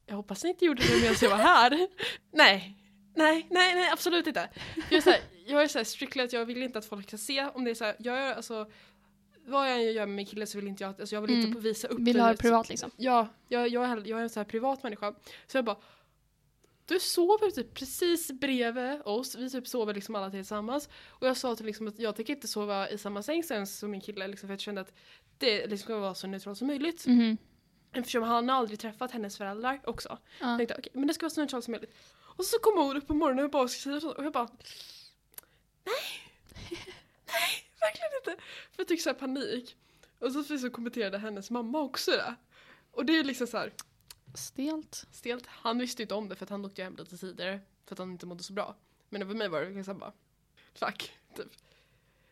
Jag 0.07 0.17
hoppas 0.17 0.45
ni 0.45 0.51
inte 0.51 0.65
gjorde 0.65 0.83
det 0.83 1.01
medan 1.01 1.17
jag 1.23 1.31
var 1.31 1.37
här. 1.37 1.71
nej, 2.31 2.77
nej, 3.15 3.47
nej, 3.51 3.75
nej 3.75 3.91
absolut 3.93 4.27
inte. 4.27 4.49
Jag 4.91 4.93
är, 4.99 5.01
så 5.01 5.11
här, 5.11 5.21
jag 5.47 5.63
är 5.63 5.69
så 5.69 5.79
här 5.79 5.85
strictly 5.85 6.23
att 6.23 6.33
jag 6.33 6.45
vill 6.47 6.63
inte 6.63 6.79
att 6.79 6.85
folk 6.87 7.09
ska 7.09 7.19
se 7.19 7.47
om 7.47 7.65
det 7.65 7.71
är 7.71 7.75
så 7.75 7.85
här, 7.85 7.97
jag 7.99 8.17
gör 8.19 8.35
alltså 8.35 8.71
vad 9.51 9.71
jag 9.71 9.77
än 9.87 9.93
gör 9.93 10.07
med 10.07 10.17
min 10.17 10.27
kille 10.27 10.47
så 10.47 10.59
vill 10.59 10.69
inte 10.69 10.85
jag 10.85 10.91
att, 10.91 11.01
alltså 11.01 11.15
jag 11.15 11.23
vill 11.23 11.31
Mm. 11.35 11.47
inte 11.47 11.61
visa 11.61 11.89
upp 11.89 11.99
Vill 12.01 12.21
ha 12.21 12.29
det 12.29 12.37
så- 12.37 12.43
privat 12.43 12.69
liksom. 12.69 12.91
Ja, 12.97 13.29
jag, 13.49 13.69
jag, 13.69 13.85
är, 13.85 13.97
jag 14.07 14.19
är 14.19 14.23
en 14.23 14.31
så 14.31 14.41
här 14.41 14.45
privat 14.45 14.83
människa. 14.83 15.15
Så 15.47 15.57
jag 15.59 15.65
bara 15.65 15.77
du 16.87 17.01
sover 17.01 17.51
typ 17.51 17.75
precis 17.75 18.31
bredvid 18.33 19.01
oss, 19.05 19.35
vi 19.35 19.51
typ 19.51 19.69
sover 19.69 19.95
liksom 19.95 20.15
alla 20.15 20.31
tillsammans. 20.31 20.89
Och 21.09 21.27
jag 21.27 21.37
sa 21.37 21.57
till 21.57 21.67
liksom 21.67 21.89
att 21.89 21.99
jag 21.99 22.17
tänker 22.17 22.35
inte 22.35 22.49
sova 22.49 22.89
i 22.91 22.99
samma 22.99 23.23
säng 23.23 23.43
sen 23.43 23.67
som 23.67 23.91
min 23.91 24.01
kille 24.01 24.29
liksom, 24.29 24.47
för 24.47 24.53
jag 24.53 24.61
kände 24.61 24.81
att 24.81 24.93
det 25.39 25.67
liksom 25.67 25.79
ska 25.85 25.99
vara 25.99 26.15
så 26.15 26.27
neutralt 26.27 26.59
som 26.59 26.67
möjligt. 26.67 27.07
Mhm. 27.07 27.37
Eftersom 27.93 28.23
han 28.23 28.49
har 28.49 28.57
aldrig 28.57 28.79
träffat 28.79 29.11
hennes 29.11 29.37
föräldrar 29.39 29.81
också. 29.85 30.19
Ja. 30.41 30.49
Jag 30.51 30.59
tänkte 30.59 30.75
okej, 30.79 30.93
men 30.95 31.07
det 31.07 31.15
ska 31.15 31.25
vara 31.25 31.31
så 31.31 31.41
neutralt 31.41 31.65
som 31.65 31.73
möjligt. 31.73 31.95
Och 32.19 32.45
så 32.45 32.59
kommer 32.59 32.83
hon 32.83 32.97
upp 32.97 33.07
på 33.07 33.15
morgonen 33.15 33.45
och 33.45 33.51
bara 33.51 33.63
och 33.63 34.25
jag 34.25 34.33
bara 34.33 34.49
Nej! 35.85 35.95
Nej, 37.27 37.65
verkligen 37.87 38.11
inte! 38.21 38.43
För 38.73 38.83
jag 38.83 38.89
fick 38.89 39.03
så 39.03 39.15
panik. 39.15 39.77
Och 40.19 40.33
så, 40.33 40.59
så 40.59 40.71
kommenterade 40.71 41.19
hennes 41.19 41.51
mamma 41.51 41.81
också 41.81 42.11
det. 42.11 42.35
Och 42.91 43.05
det 43.05 43.19
är 43.19 43.25
liksom 43.25 43.47
så 43.47 43.57
här 43.57 43.73
Stelt. 44.35 45.07
stelt. 45.13 45.47
Han 45.47 45.79
visste 45.79 46.03
inte 46.03 46.15
om 46.15 46.29
det 46.29 46.37
för 46.37 46.45
att 46.45 46.51
han 46.51 46.65
åkte 46.65 46.83
hem 46.83 46.97
lite 46.97 47.17
tidigare 47.19 47.61
för 47.87 47.95
att 47.95 47.99
han 47.99 48.11
inte 48.13 48.27
mådde 48.27 48.43
så 48.43 48.53
bra. 48.53 48.77
Men 49.09 49.27
för 49.29 49.35
mig 49.35 49.49
var 49.49 49.61
det 49.61 49.71
liksom 49.71 49.99
bara 49.99 50.13
fuck, 50.75 51.13
typ. 51.37 51.49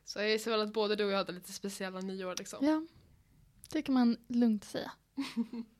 Så 0.05 0.19
jag 0.19 0.31
gissar 0.31 0.50
väl 0.50 0.61
att 0.61 0.73
både 0.73 0.97
du 0.97 1.05
och 1.05 1.11
jag 1.11 1.17
hade 1.17 1.33
lite 1.33 1.53
speciella 1.53 2.00
nyår 2.00 2.35
liksom. 2.39 2.67
Ja, 2.67 2.87
det 3.71 3.83
kan 3.83 3.95
man 3.95 4.17
lugnt 4.29 4.65
säga. 4.65 4.93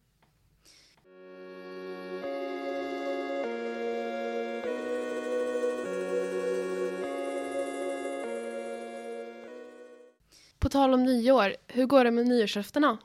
På 10.69 10.73
tal 10.73 10.95
om 10.95 11.05
nyår, 11.05 11.57
hur 11.67 11.87
går 11.87 12.05
det 12.05 12.11
med 12.11 12.27
nyårslöftena? 12.27 12.99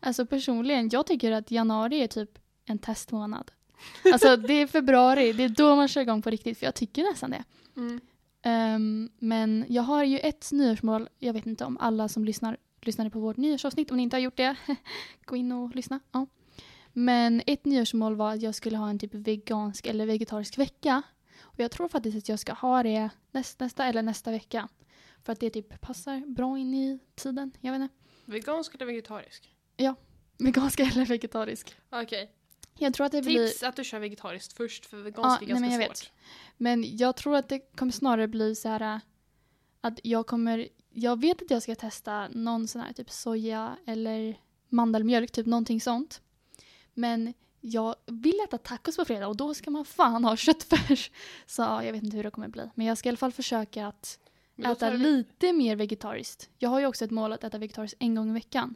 Alltså 0.00 0.26
personligen, 0.26 0.88
jag 0.92 1.06
tycker 1.06 1.32
att 1.32 1.50
januari 1.50 2.02
är 2.02 2.06
typ 2.06 2.38
en 2.64 2.78
testmånad. 2.78 3.50
Alltså 4.12 4.36
det 4.36 4.52
är 4.52 4.66
februari, 4.66 5.32
det 5.32 5.44
är 5.44 5.48
då 5.48 5.76
man 5.76 5.88
kör 5.88 6.00
igång 6.00 6.22
på 6.22 6.30
riktigt 6.30 6.58
för 6.58 6.66
jag 6.66 6.74
tycker 6.74 7.02
nästan 7.02 7.30
det. 7.30 7.44
Mm. 7.76 8.00
Ehm, 8.42 9.10
men 9.18 9.64
jag 9.68 9.82
har 9.82 10.04
ju 10.04 10.18
ett 10.18 10.48
nyårsmål, 10.52 11.08
jag 11.18 11.32
vet 11.32 11.46
inte 11.46 11.64
om 11.64 11.78
alla 11.80 12.08
som 12.08 12.24
lyssnar 12.24 12.56
lyssnade 12.80 13.10
på 13.10 13.20
vårt 13.20 13.36
nyårsavsnitt, 13.36 13.90
om 13.90 13.96
ni 13.96 14.02
inte 14.02 14.16
har 14.16 14.20
gjort 14.20 14.36
det, 14.36 14.56
gå 15.24 15.36
in 15.36 15.52
och 15.52 15.76
lyssna. 15.76 16.00
Ja. 16.12 16.26
Men 16.92 17.42
ett 17.46 17.64
nyårsmål 17.64 18.16
var 18.16 18.32
att 18.32 18.42
jag 18.42 18.54
skulle 18.54 18.76
ha 18.76 18.90
en 18.90 18.98
typ 18.98 19.14
vegansk 19.14 19.86
eller 19.86 20.06
vegetarisk 20.06 20.58
vecka. 20.58 21.02
Och 21.40 21.60
jag 21.60 21.70
tror 21.70 21.88
faktiskt 21.88 22.18
att 22.18 22.28
jag 22.28 22.38
ska 22.38 22.52
ha 22.52 22.82
det 22.82 23.10
näst, 23.30 23.60
nästa 23.60 23.84
eller 23.84 24.02
nästa 24.02 24.30
vecka. 24.30 24.68
För 25.22 25.32
att 25.32 25.40
det 25.40 25.50
typ 25.50 25.80
passar 25.80 26.20
bra 26.26 26.58
in 26.58 26.74
i 26.74 26.98
tiden, 27.14 27.52
jag 27.60 27.72
vet 27.72 27.82
inte. 27.82 27.94
Vegansk 28.24 28.74
eller 28.74 28.86
vegetarisk? 28.86 29.54
Vegansk 30.38 30.80
eller 30.80 31.06
vegetarisk. 31.06 31.76
Okej. 31.90 32.32
Jag 32.78 32.94
tror 32.94 33.06
att 33.06 33.12
det 33.12 33.22
blir... 33.22 33.46
Tips 33.48 33.62
att 33.62 33.76
du 33.76 33.84
kör 33.84 33.98
vegetariskt 33.98 34.52
först 34.52 34.86
för 34.86 34.96
Ja, 34.96 35.02
vegansk 35.02 35.42
är 35.42 35.46
nej, 35.46 35.54
men 35.54 35.62
ganska 35.62 35.82
jag 35.82 35.88
vet. 35.88 35.96
svårt. 35.96 36.12
Men 36.56 36.96
jag 36.96 37.16
tror 37.16 37.36
att 37.36 37.48
det 37.48 37.58
kommer 37.58 37.92
snarare 37.92 38.28
bli 38.28 38.54
så 38.54 38.68
här 38.68 38.80
äh, 38.94 38.98
att 39.80 40.00
jag 40.02 40.26
kommer, 40.26 40.68
jag 40.90 41.20
vet 41.20 41.42
att 41.42 41.50
jag 41.50 41.62
ska 41.62 41.74
testa 41.74 42.28
någon 42.28 42.68
sån 42.68 42.82
här 42.82 42.92
typ 42.92 43.10
soja 43.10 43.76
eller 43.86 44.40
mandelmjölk, 44.68 45.30
typ 45.32 45.46
någonting 45.46 45.80
sånt. 45.80 46.22
Men 46.94 47.34
jag 47.60 47.94
vill 48.06 48.40
äta 48.44 48.58
tacos 48.58 48.96
på 48.96 49.04
fredag 49.04 49.28
och 49.28 49.36
då 49.36 49.54
ska 49.54 49.70
man 49.70 49.84
fan 49.84 50.24
ha 50.24 50.36
köttfärs. 50.36 51.10
Så 51.46 51.62
ja, 51.62 51.84
jag 51.84 51.92
vet 51.92 52.02
inte 52.02 52.16
hur 52.16 52.24
det 52.24 52.30
kommer 52.30 52.48
bli. 52.48 52.70
Men 52.74 52.86
jag 52.86 52.98
ska 52.98 53.08
i 53.08 53.10
alla 53.10 53.16
fall 53.16 53.32
försöka 53.32 53.86
att 53.86 54.18
äta 54.66 54.90
lite 54.90 55.52
mer 55.52 55.76
vegetariskt. 55.76 56.50
Jag 56.58 56.70
har 56.70 56.80
ju 56.80 56.86
också 56.86 57.04
ett 57.04 57.10
mål 57.10 57.32
att 57.32 57.44
äta 57.44 57.58
vegetariskt 57.58 57.96
en 58.00 58.14
gång 58.14 58.30
i 58.30 58.32
veckan. 58.32 58.74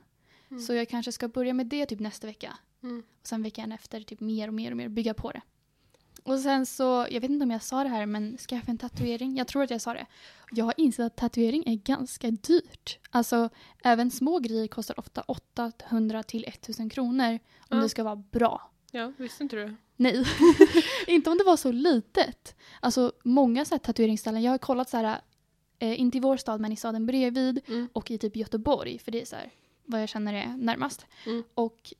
Mm. 0.51 0.62
Så 0.62 0.75
jag 0.75 0.89
kanske 0.89 1.12
ska 1.12 1.29
börja 1.29 1.55
med 1.55 1.67
det 1.67 1.87
typ 1.87 2.01
nästa 2.01 2.27
vecka. 2.27 2.59
Mm. 2.83 3.03
Och 3.21 3.27
sen 3.27 3.43
veckan 3.43 3.73
efter 3.73 4.01
typ 4.01 4.21
mer 4.21 4.49
och 4.49 4.55
mer 4.55 4.71
och 4.71 4.77
mer 4.77 4.89
bygga 4.89 5.15
på 5.15 5.31
det. 5.31 5.41
Och 6.25 6.39
sen 6.39 6.67
så, 6.67 7.07
jag 7.11 7.21
vet 7.21 7.31
inte 7.31 7.45
om 7.45 7.51
jag 7.51 7.62
sa 7.62 7.83
det 7.83 7.89
här 7.89 8.07
men 8.07 8.37
skaffa 8.39 8.71
en 8.71 8.79
tatuering. 8.79 9.37
Jag 9.37 9.49
tror 9.49 9.62
att 9.62 9.71
jag 9.71 9.81
sa 9.81 9.95
det. 9.95 10.07
Jag 10.51 10.65
har 10.65 10.75
insett 10.77 11.07
att 11.07 11.17
tatuering 11.17 11.62
är 11.67 11.75
ganska 11.75 12.31
dyrt. 12.31 12.99
Alltså 13.11 13.49
även 13.85 14.11
små 14.11 14.39
grejer 14.39 14.67
kostar 14.69 15.01
ofta 15.01 15.21
800 15.23 16.23
till 16.23 16.45
1000 16.45 16.91
kronor 16.91 17.39
om 17.59 17.77
Ja. 17.77 17.83
det 17.83 17.89
ska 17.89 18.05
vara 18.05 18.17
bra. 18.17 18.71
Ja, 18.91 19.12
visste 19.17 19.43
inte 19.43 19.57
du? 19.57 19.77
Nej, 19.97 20.25
inte 21.07 21.31
om 21.31 21.39
det 21.39 21.45
var 21.45 21.57
så 21.57 21.73
litet. 21.73 22.57
Alltså 22.81 23.12
många 23.25 23.65
så 23.65 23.75
här 23.75 23.79
tatueringsställen, 23.79 24.43
jag 24.43 24.51
har 24.51 24.59
kollat 24.59 24.91
så 24.91 24.97
här, 24.97 25.21
eh, 25.83 26.01
inte 26.01 26.17
i 26.19 26.21
vår 26.21 26.37
stad 26.37 26.61
men 26.61 26.73
i 26.73 26.77
staden 26.77 27.07
bredvid 27.07 27.61
Mm. 27.69 27.89
och 27.93 28.11
i 28.11 28.19
typ 28.19 28.37
Göteborg 28.37 28.99
för 28.99 29.12
det 29.12 29.21
är 29.23 29.25
så 29.27 29.37
här 29.37 29.51
vad 29.85 30.03
jag 30.03 30.09
känner 30.09 30.35
är 30.35 30.57
närmast. 30.57 31.07
Mm. 31.27 31.43
Och 31.55 31.93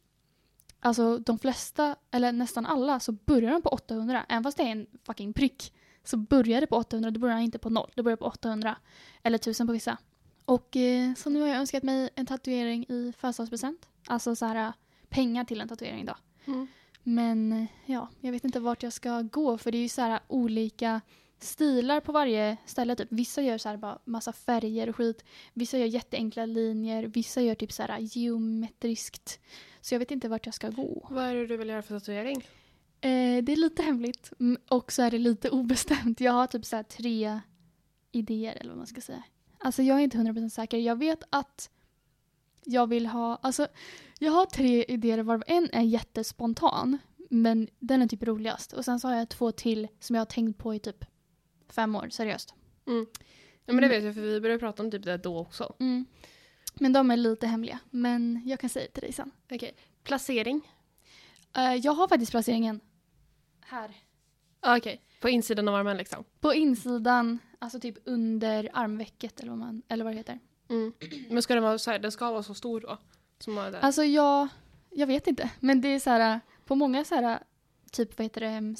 alltså 0.81 1.19
de 1.19 1.39
flesta, 1.39 1.97
eller 2.11 2.33
nästan 2.33 2.67
alla, 2.67 3.01
så 3.01 3.13
börjar 3.13 3.51
de 3.53 3.63
på 3.63 3.69
800. 3.69 4.27
Även 4.29 4.43
fast 4.43 4.57
det 4.57 4.63
är 4.63 4.67
en 4.71 4.87
fucking 5.05 5.33
prick 5.33 5.73
så 6.05 6.17
börjar 6.17 6.61
det 6.61 6.67
på 6.67 6.77
800, 6.77 7.11
då 7.11 7.21
börjar 7.21 7.39
inte 7.39 7.59
på 7.59 7.71
noll. 7.71 7.91
Det 7.95 8.03
börjar 8.03 8.17
på 8.17 8.25
800. 8.27 8.77
Eller 9.23 9.39
1000 9.39 9.67
på 9.67 9.73
vissa. 9.73 9.99
Och 10.45 10.77
eh, 10.77 11.15
så 11.15 11.31
nu 11.31 11.41
har 11.41 11.49
jag 11.49 11.57
önskat 11.57 11.83
mig 11.83 12.11
en 12.15 12.27
tatuering 12.27 12.85
i 12.89 13.13
födelsedagspresent. 13.19 13.89
Alltså 14.07 14.37
så 14.37 14.47
här 14.47 14.73
pengar 15.09 15.45
till 15.45 15.61
en 15.61 15.69
tatuering 15.69 16.07
då. 16.07 16.15
Mm. 16.47 16.67
Men 17.03 17.53
eh, 17.53 17.65
ja, 17.87 18.09
jag 18.21 18.33
vet 18.33 18.45
inte 18.45 18.61
vart 18.61 18.83
jag 18.83 18.93
ska 18.93 19.23
gå 19.23 19.59
för 19.59 19.73
det 19.73 19.79
är 19.79 19.83
ju 19.83 19.89
så 19.89 20.01
här 20.03 20.21
olika 20.29 21.01
stilar 21.45 22.01
på 22.01 22.13
varje 22.13 22.57
ställe. 22.67 22.97
Typ. 22.97 23.09
Vissa 23.11 23.43
gör 23.43 23.59
så 23.59 23.69
här 23.69 23.77
bara 23.77 23.99
massa 24.05 24.33
färger 24.33 24.89
och 24.89 24.97
skit. 24.97 25.25
Vissa 25.55 25.79
gör 25.79 25.87
jätteenkla 25.87 26.47
linjer. 26.47 27.03
Vissa 27.03 27.41
gör 27.41 27.55
typ 27.55 27.73
så 27.73 27.83
här 27.83 27.99
geometriskt. 27.99 29.41
Så 29.81 29.95
jag 29.95 29.99
vet 29.99 30.11
inte 30.11 30.29
vart 30.29 30.47
jag 30.47 30.55
ska 30.55 30.71
gå. 30.71 31.07
Vad 31.11 31.25
är 31.25 31.35
det 31.35 31.47
du 31.47 31.57
vill 31.57 31.69
göra 31.69 31.83
för 31.83 31.99
tatuering? 31.99 32.37
Eh, 33.01 33.43
det 33.43 33.53
är 33.53 33.57
lite 33.57 33.83
hemligt 33.83 34.33
och 34.69 34.93
så 34.93 35.03
är 35.03 35.11
det 35.11 35.19
lite 35.19 35.51
obestämt. 35.51 36.21
Jag 36.21 36.33
har 36.33 36.47
typ 36.47 36.65
så 36.65 36.77
här 36.77 36.83
tre 36.83 37.41
idéer 38.13 38.57
eller 38.57 38.71
vad 38.71 38.79
man 38.79 38.87
ska 38.87 39.01
säga. 39.01 39.23
Alltså 39.59 39.83
jag 39.83 39.99
är 39.99 40.03
inte 40.03 40.19
100% 40.19 40.49
säker. 40.49 40.79
Jag 40.79 40.97
vet 40.97 41.23
att 41.31 41.71
jag 42.65 42.87
vill 42.87 43.07
ha, 43.07 43.39
alltså 43.43 43.67
jag 44.19 44.33
har 44.33 44.47
tre 44.47 44.85
idéer 44.85 45.23
varav 45.23 45.45
en 45.47 45.69
är 45.73 45.83
jättespontan. 45.83 46.99
Men 47.31 47.69
den 47.79 48.03
är 48.03 48.07
typ 48.07 48.23
roligast. 48.23 48.73
Och 48.73 48.85
sen 48.85 49.01
så 49.01 49.09
har 49.09 49.15
jag 49.15 49.29
två 49.29 49.53
till 49.53 49.89
som 50.01 50.17
jag 50.17 50.21
har 50.21 50.27
tänkt 50.27 50.59
på 50.59 50.75
i 50.75 50.79
typ 50.79 51.05
fem 51.73 51.97
år, 51.97 52.09
seriöst. 52.11 52.55
Mm. 52.87 53.07
Ja 53.65 53.73
men 53.73 53.83
det 53.83 53.89
vet 53.89 54.05
jag 54.05 54.15
för 54.15 54.21
vi 54.21 54.41
började 54.41 54.61
prata 54.61 54.83
om 54.83 54.91
typ 54.91 55.03
det 55.05 55.17
då 55.17 55.39
också. 55.39 55.75
Mm. 55.81 56.07
Men 56.75 56.93
de 56.93 57.11
är 57.11 57.17
lite 57.17 57.47
hemliga. 57.47 57.79
Men 57.91 58.43
jag 58.47 58.61
kan 58.61 58.71
säga 58.71 58.87
det 58.87 58.93
till 58.93 59.03
dig 59.03 59.13
sen. 59.13 59.31
Okej. 59.51 59.77
Placering? 60.05 60.69
Eh, 61.57 61.75
jag 61.75 61.93
har 61.93 62.09
faktiskt 62.09 62.33
placeringen 62.33 62.81
här. 63.61 63.91
Ah, 64.61 64.77
Okej. 64.77 65.03
På 65.21 65.29
insidan 65.29 65.69
av 65.69 65.75
armen 65.75 65.97
liksom? 65.97 66.25
På 66.41 66.55
insidan, 66.55 67.39
alltså 67.59 67.81
typ 67.81 67.99
under 68.05 68.71
armvecket 68.73 69.41
eller 69.41 69.51
vad, 69.51 69.59
man, 69.59 69.83
eller 69.89 70.05
vad 70.05 70.13
det 70.13 70.17
heter. 70.17 70.39
Mm. 70.69 70.93
Men 71.31 71.43
ska 71.43 71.55
den 71.55 71.63
vara 71.63 71.79
så 71.79 71.91
här, 71.91 71.99
den 71.99 72.13
ska 72.13 72.31
vara 72.31 72.43
så 72.43 72.55
stor 72.55 72.81
då? 72.81 72.99
Som 73.39 73.55
var 73.55 73.71
där. 73.71 73.81
Alltså 73.81 74.05
jag, 74.05 74.49
jag 74.91 75.07
vet 75.07 75.27
inte. 75.27 75.51
Men 75.61 75.81
det 75.81 75.89
är 75.89 76.01
så 76.01 76.11
här, 76.11 76.41
på 76.65 76.75
många 76.75 77.05
så 77.05 77.15
här, 77.15 77.43
typ 77.93 78.19
vad 78.19 78.25
heter 78.25 78.41
det, 78.41 78.77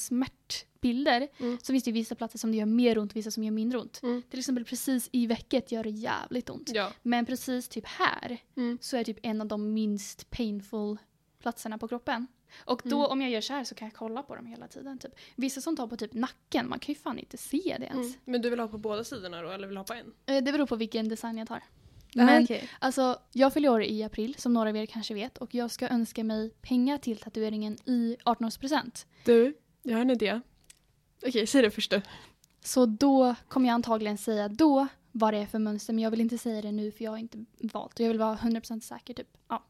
smärtbilder 0.87 1.29
Mm. 1.39 1.59
så 1.63 1.73
finns 1.73 1.85
det 1.85 1.93
vissa 1.93 2.15
platser 2.15 2.39
som 2.39 2.51
det 2.53 2.57
gör 2.59 2.67
mer 2.67 2.99
ont, 2.99 3.17
vissa 3.17 3.31
som 3.31 3.45
gör 3.45 3.51
mindre 3.53 3.79
ont. 3.79 4.01
Mm. 4.03 4.23
Till 4.31 4.39
exempel 4.39 4.65
precis 4.65 5.09
i 5.13 5.27
vecket 5.27 5.73
gör 5.73 5.85
det 5.85 5.91
jävligt 5.91 6.51
ont. 6.51 6.71
Ja. 6.75 6.93
Men 7.03 7.27
precis 7.27 7.69
typ 7.69 7.87
här 7.87 8.39
Mm. 8.57 8.79
så 8.81 8.97
är 8.97 9.05
typ 9.05 9.19
en 9.23 9.41
av 9.41 9.47
de 9.47 9.73
minst 9.75 10.31
painful 10.31 10.97
platserna 11.43 11.79
på 11.79 11.89
kroppen. 11.89 12.27
Och 12.67 12.83
då 12.85 12.99
Mm. 12.99 13.11
om 13.11 13.21
jag 13.23 13.31
gör 13.31 13.41
så 13.41 13.53
här 13.53 13.65
så 13.65 13.75
kan 13.75 13.87
jag 13.89 13.95
kolla 13.95 14.23
på 14.23 14.35
dem 14.37 14.47
hela 14.47 14.69
tiden. 14.69 14.99
Typ. 14.99 15.13
Vissa 15.37 15.61
som 15.61 15.77
tar 15.77 15.87
på 15.87 15.97
typ 15.97 16.13
nacken, 16.15 16.69
man 16.69 16.79
kan 16.79 16.93
ju 16.95 17.01
fan 17.01 17.19
inte 17.19 17.37
se 17.37 17.77
det 17.79 17.87
ens. 17.87 18.07
Mm. 18.07 18.13
Men 18.25 18.43
du 18.43 18.51
vill 18.51 18.61
ha 18.61 18.69
på 18.69 18.79
båda 18.79 19.05
sidorna 19.05 19.43
då 19.43 19.49
eller 19.51 19.67
vill 19.67 19.75
du 19.75 19.79
ha 19.81 19.85
på 19.85 19.93
en? 19.95 20.13
Eh, 20.27 20.45
Det 20.45 20.53
beror 20.53 20.67
på 20.67 20.77
vilken 20.77 21.09
design 21.09 21.39
jag 21.39 21.49
tar. 21.49 21.63
Men, 22.15 22.27
Men 22.27 22.45
okej. 22.45 22.69
alltså, 22.79 23.19
jag 23.33 23.53
fyller 23.53 23.69
år 23.69 23.83
i 23.83 24.03
april 24.03 24.35
som 24.39 24.53
några 24.55 24.69
av 24.69 24.77
er 24.77 24.87
kanske 24.87 25.15
vet 25.15 25.39
och 25.39 25.55
jag 25.55 25.71
ska 25.71 25.89
önska 25.89 26.25
mig 26.25 26.51
pengar 26.51 26.99
till 26.99 27.19
tatueringen 27.19 27.79
i 27.85 28.17
18-årspresent. 28.25 29.07
Du, 29.25 29.55
jag 29.83 29.95
har 29.97 30.01
en 30.01 30.11
idé. 30.11 30.41
Okej, 31.27 31.47
säg 31.47 31.63
det 31.63 31.71
först 31.71 31.91
du. 31.91 32.01
Så 32.65 32.87
då 32.87 33.35
kommer 33.49 33.69
jag 33.69 33.75
antagligen 33.75 34.19
säga 34.19 34.49
då 34.49 34.87
vad 35.13 35.35
det 35.35 35.39
är 35.39 35.47
för 35.47 35.59
mönster 35.59 35.93
men 35.93 36.03
jag 36.05 36.11
vill 36.11 36.21
inte 36.21 36.39
säga 36.39 36.63
det 36.63 36.73
nu 36.73 36.91
för 36.93 37.05
jag 37.05 37.11
har 37.11 37.19
inte 37.19 37.45
valt 37.61 37.95
och 37.95 38.01
jag 38.01 38.09
vill 38.09 38.19
vara 38.19 38.37
100% 38.37 38.81
säker 38.81 39.15
typ. 39.15 39.29
Ja. 39.49 39.63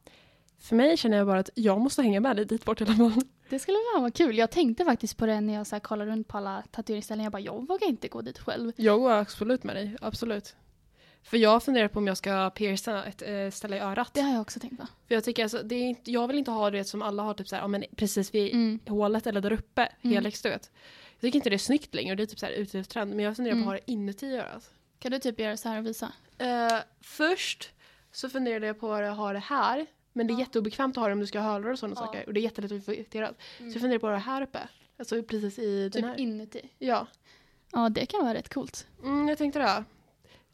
För 0.58 0.76
mig 0.76 0.96
känner 0.96 1.16
jag 1.16 1.26
bara 1.26 1.38
att 1.40 1.50
jag 1.54 1.80
måste 1.80 2.02
hänga 2.02 2.20
med 2.20 2.36
dig 2.36 2.44
dit 2.44 2.64
bort 2.64 2.80
i 2.80 2.84
alla 2.84 2.94
fall. 2.94 3.12
Det 3.48 3.58
skulle 3.58 3.76
vara 3.98 4.10
kul. 4.10 4.38
Jag 4.38 4.50
tänkte 4.50 4.84
faktiskt 4.84 5.16
på 5.16 5.26
det 5.26 5.40
när 5.40 5.54
jag 5.54 5.66
så 5.66 5.74
här 5.74 5.80
kollade 5.80 6.10
runt 6.10 6.28
på 6.28 6.36
alla 6.38 6.62
tatueringsställen. 6.70 7.24
Jag 7.24 7.32
bara, 7.32 7.40
jag 7.40 7.68
vågar 7.68 7.88
inte 7.88 8.08
gå 8.08 8.20
dit 8.22 8.38
själv. 8.38 8.72
Jag 8.76 9.00
går 9.00 9.10
absolut 9.10 9.64
med 9.64 9.76
dig, 9.76 9.96
absolut. 10.00 10.56
För 11.22 11.36
jag 11.36 11.62
funderar 11.62 11.88
på 11.88 11.98
om 11.98 12.06
jag 12.06 12.16
ska 12.16 12.50
pierca 12.50 13.04
ett 13.04 13.22
äh, 13.22 13.50
ställe 13.50 13.76
i 13.76 13.80
örat. 13.80 14.10
Det 14.14 14.20
har 14.20 14.32
jag 14.32 14.40
också 14.40 14.60
tänkt 14.60 14.80
på. 14.80 14.86
För 15.08 15.14
jag 15.14 15.24
tycker 15.24 15.42
alltså, 15.42 15.62
det 15.62 15.74
är 15.74 15.88
inte, 15.88 16.10
jag 16.10 16.26
vill 16.28 16.38
inte 16.38 16.50
ha 16.50 16.70
det 16.70 16.84
som 16.84 17.02
alla 17.02 17.22
har 17.22 17.34
typ 17.34 17.48
såhär, 17.48 17.62
ja, 17.62 17.68
men 17.68 17.84
precis 17.96 18.34
vid 18.34 18.54
Mm. 18.54 18.78
hålet 18.88 19.26
eller 19.26 19.40
där 19.40 19.52
uppe, 19.52 19.88
Mm. 20.02 20.14
helix 20.14 20.42
du 20.42 20.48
vet. 20.48 20.70
Jag 21.22 21.28
tycker 21.28 21.36
inte 21.38 21.50
det 21.50 21.56
är 21.56 21.58
snyggt 21.58 21.94
längre, 21.94 22.14
det 22.14 22.22
är 22.22 22.26
typ 22.26 22.38
såhär 22.38 22.52
utetrend. 22.52 23.14
Men 23.14 23.24
jag 23.24 23.36
funderar 23.36 23.54
på 23.54 23.58
Mm. 23.58 23.68
att 23.68 23.74
ha 23.74 23.80
det 23.86 23.92
inuti 23.92 24.36
örat. 24.36 24.70
Kan 24.98 25.12
du 25.12 25.18
typ 25.18 25.40
göra 25.40 25.56
så 25.56 25.68
här 25.68 25.78
och 25.78 25.86
visa? 25.86 26.12
Eh, 26.38 26.78
först 27.00 27.70
så 28.12 28.28
funderade 28.28 28.66
jag 28.66 28.80
på 28.80 28.92
att 28.92 29.16
ha 29.16 29.32
det 29.32 29.38
här. 29.38 29.86
Men 30.12 30.26
det 30.26 30.32
är 30.32 30.34
Ja. 30.34 30.40
jätteobekvämt 30.40 30.96
att 30.96 31.00
ha 31.00 31.06
det 31.08 31.12
om 31.12 31.20
du 31.20 31.26
ska 31.26 31.40
ha 31.40 31.52
hörlurar 31.52 31.72
och 31.72 31.78
sådana 31.78 31.96
Ja. 32.00 32.06
saker. 32.06 32.26
Och 32.26 32.34
det 32.34 32.40
är 32.40 32.42
jättelätt 32.42 32.72
att 32.72 32.84
få 32.84 32.94
irriterat. 32.94 33.36
Så 33.58 33.64
jag 33.64 33.72
funderade 33.72 33.98
på 33.98 34.10
det 34.10 34.16
här 34.18 34.42
uppe. 34.42 34.68
Alltså 34.96 35.22
precis 35.22 35.58
i 35.58 35.82
den 35.82 35.90
Typ 35.92 36.04
här. 36.04 36.20
inuti. 36.20 36.68
Ja. 36.78 37.06
Ja, 37.72 37.88
det 37.88 38.06
kan 38.06 38.20
vara 38.24 38.34
rätt 38.34 38.54
coolt. 38.54 38.86
Mm, 39.02 39.28
jag 39.28 39.38
tänkte 39.38 39.58
det. 39.58 39.84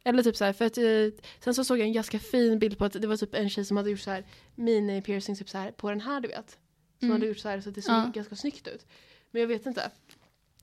Eller 0.03 0.23
typ 0.23 0.35
så 0.37 0.45
här, 0.45 0.53
för 0.53 0.65
att 0.65 0.77
eh, 0.77 1.23
sen 1.39 1.53
så 1.53 1.63
såg 1.63 1.79
jag 1.79 1.87
en 1.87 1.93
ganska 1.93 2.19
fin 2.19 2.59
bild 2.59 2.77
på 2.77 2.85
att 2.85 2.93
det 2.93 3.07
var 3.07 3.17
typ 3.17 3.35
en 3.35 3.49
tjej 3.49 3.65
som 3.65 3.77
hade 3.77 3.89
gjort 3.89 3.99
så 3.99 4.11
här 4.11 4.25
mini 4.55 5.01
piercing 5.01 5.35
typ 5.35 5.49
så 5.49 5.57
här 5.57 5.71
på 5.71 5.89
den 5.89 6.01
här 6.01 6.19
du 6.21 6.27
vet. 6.27 6.49
Som 6.99 7.07
Mm. 7.07 7.11
hade 7.11 7.27
gjort 7.27 7.37
så 7.37 7.49
här 7.49 7.61
så 7.61 7.69
att 7.69 7.75
det 7.75 7.81
såg 7.81 7.95
Ja. 7.95 8.11
ganska 8.13 8.35
snyggt 8.35 8.67
ut. 8.67 8.85
Men 9.31 9.41
jag 9.41 9.47
vet 9.47 9.65
inte. 9.65 9.91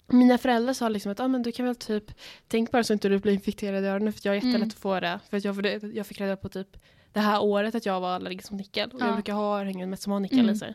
Mina 0.06 0.38
föräldrar 0.38 0.72
sa 0.72 0.88
liksom 0.88 1.12
att 1.12 1.20
ah, 1.20 1.28
men 1.28 1.42
du 1.42 1.52
kan 1.52 1.66
väl 1.66 1.76
typ 1.76 2.12
tänk 2.48 2.70
bara 2.70 2.84
så 2.84 2.92
inte 2.92 3.08
du 3.08 3.18
blir 3.18 3.32
infekterad 3.32 3.84
i 3.84 3.86
öronen 3.86 4.12
för 4.12 4.20
jag 4.24 4.30
har 4.30 4.34
jättelätt 4.34 4.54
Mm. 4.56 4.68
att 4.68 4.74
få 4.74 5.00
det. 5.00 5.20
För 5.30 5.36
att 5.36 5.44
jag, 5.44 5.54
för 5.54 5.96
jag 5.96 6.06
fick 6.06 6.20
reda 6.20 6.36
på 6.36 6.48
typ 6.48 6.76
det 7.12 7.20
här 7.20 7.42
året 7.42 7.74
att 7.74 7.86
jag 7.86 8.00
var 8.00 8.08
allergisk 8.14 8.50
mot 8.50 8.58
nickel. 8.60 8.90
Och 8.90 9.00
Ja. 9.00 9.06
jag 9.06 9.14
brukar 9.14 9.32
ha 9.32 9.60
örhängen 9.60 9.90
med 9.90 9.98
som 9.98 10.12
har 10.12 10.20
nickel 10.20 10.38
Mm. 10.40 10.54
i 10.54 10.58
sig. 10.58 10.74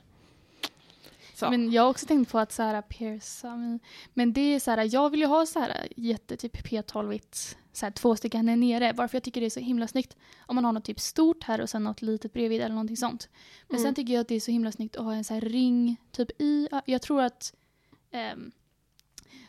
Så. 1.35 1.49
Men 1.49 1.71
jag 1.71 1.81
har 1.83 1.89
också 1.89 2.05
tänkt 2.05 2.31
på 2.31 2.39
att 2.39 2.51
så 2.51 2.63
här 2.63 2.81
pierca. 2.81 3.79
Men 4.13 4.33
det 4.33 4.41
är 4.41 4.59
så 4.59 4.71
här, 4.71 4.89
jag 4.93 5.09
vill 5.09 5.19
ju 5.19 5.25
ha 5.25 5.45
så 5.45 5.59
här 5.59 5.87
jätte 5.97 6.37
typ 6.37 6.57
P12-igt, 6.57 7.57
så 7.73 7.85
här 7.85 7.91
två 7.91 8.15
stycken 8.15 8.47
här 8.47 8.55
nere. 8.55 8.93
Varför 8.93 9.15
jag 9.15 9.23
tycker 9.23 9.41
det 9.41 9.47
är 9.47 9.49
så 9.49 9.59
himla 9.59 9.87
snyggt. 9.87 10.15
Om 10.45 10.55
man 10.55 10.65
har 10.65 10.71
något 10.71 10.85
typ 10.85 10.99
stort 10.99 11.43
här 11.43 11.61
och 11.61 11.69
sen 11.69 11.83
något 11.83 12.01
litet 12.01 12.33
bredvid 12.33 12.61
eller 12.61 12.75
någonting 12.75 12.97
sånt. 12.97 13.29
Men 13.67 13.75
Mm. 13.79 13.87
sen 13.87 13.95
tycker 13.95 14.13
jag 14.13 14.21
att 14.21 14.27
det 14.27 14.35
är 14.35 14.39
så 14.39 14.51
himla 14.51 14.71
snyggt 14.71 14.95
att 14.95 15.03
ha 15.05 15.13
en 15.13 15.23
så 15.23 15.33
här 15.33 15.41
ring 15.41 15.97
typ 16.11 16.41
i. 16.41 16.67
Jag 16.85 17.01
tror 17.01 17.21
att 17.21 17.53
ehm, 18.11 18.51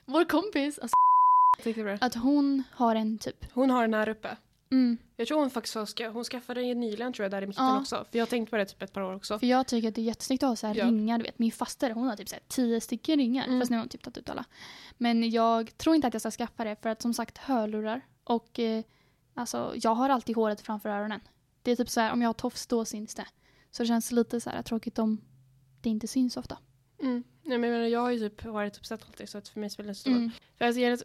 vår 0.04 0.24
kompis, 0.24 0.78
alltså, 0.78 0.96
att 2.00 2.14
hon 2.14 2.62
har 2.72 2.94
en 2.96 3.18
typ. 3.18 3.46
Hon 3.54 3.70
har 3.70 3.82
den 3.82 3.94
här 3.94 4.08
uppe. 4.08 4.36
Mm, 4.70 4.98
Jag 5.16 5.28
tror 5.28 5.38
hon 5.40 5.50
faktiskt 5.50 5.74
har 5.74 5.86
ska, 5.86 6.08
hon 6.08 6.24
skaffade 6.24 6.60
den 6.60 6.80
nyligen 6.80 7.12
tror 7.12 7.24
jag 7.24 7.30
där 7.30 7.42
i 7.42 7.46
mitten 7.46 7.64
Ja. 7.64 7.80
också. 7.80 7.96
För 8.10 8.18
jag 8.18 8.22
har 8.22 8.26
tänkt 8.30 8.50
på 8.50 8.56
det 8.56 8.64
typ 8.64 8.82
ett 8.82 8.92
par 8.92 9.00
år 9.02 9.14
också. 9.14 9.38
för 9.38 9.46
jag 9.46 9.66
tycker 9.66 9.88
att 9.88 9.94
det 9.94 10.00
är 10.00 10.04
jättesnyggt 10.04 10.42
att 10.42 10.48
ha 10.48 10.56
så 10.56 10.66
här 10.66 10.74
Ja. 10.74 10.84
ringar. 10.86 11.18
Du 11.18 11.24
vet. 11.24 11.38
Min 11.38 11.52
faster 11.52 11.90
hon 11.90 12.08
har 12.08 12.16
typ 12.16 12.28
så 12.28 12.34
här 12.34 12.42
tio 12.48 12.80
stycken 12.80 13.18
ringar. 13.18 13.46
Mm. 13.46 13.60
Fast 13.60 13.70
nu 13.70 13.76
har 13.76 13.82
hon 13.82 13.88
typ 13.88 14.02
tagit 14.02 14.18
ut 14.18 14.30
alla. 14.30 14.44
Men 14.98 15.30
jag 15.30 15.78
tror 15.78 15.94
inte 15.96 16.06
att 16.08 16.14
jag 16.14 16.20
ska 16.20 16.30
skaffa 16.30 16.64
det 16.64 16.76
för 16.82 16.88
att 16.88 17.02
som 17.02 17.14
sagt 17.14 17.38
hörlurar. 17.38 18.00
Och 18.24 18.58
eh, 18.60 18.84
alltså 19.34 19.72
jag 19.76 19.94
har 19.94 20.08
alltid 20.08 20.36
håret 20.36 20.60
framför 20.60 20.88
öronen. 20.88 21.20
Det 21.62 21.70
är 21.70 21.76
typ 21.76 21.90
så 21.90 22.00
här 22.00 22.12
om 22.12 22.22
jag 22.22 22.28
har 22.28 22.34
tofs 22.34 22.66
då 22.66 22.84
syns 22.84 23.14
det. 23.14 23.26
Så 23.70 23.82
det 23.82 23.86
känns 23.86 24.12
lite 24.12 24.40
så 24.40 24.50
här 24.50 24.62
tråkigt 24.62 24.98
om 24.98 25.20
det 25.80 25.88
inte 25.90 26.08
syns 26.08 26.36
ofta. 26.36 26.58
Mm. 27.02 27.24
Nej, 27.44 27.58
men 27.58 27.70
jag, 27.70 27.76
menar, 27.76 27.88
jag 27.88 28.00
har 28.00 28.10
ju 28.10 28.18
typ 28.18 28.44
varit 28.44 28.76
uppsatt 28.78 29.02
alltid 29.06 29.28
så 29.28 29.38
att 29.38 29.48
för 29.48 29.60
mig 29.60 29.70
spelar 29.70 29.88
det 29.88 29.94
stor. 29.94 30.10
Mm. 30.10 30.30
För 30.58 30.64
alltså, 30.64 30.80
jag, 30.80 30.98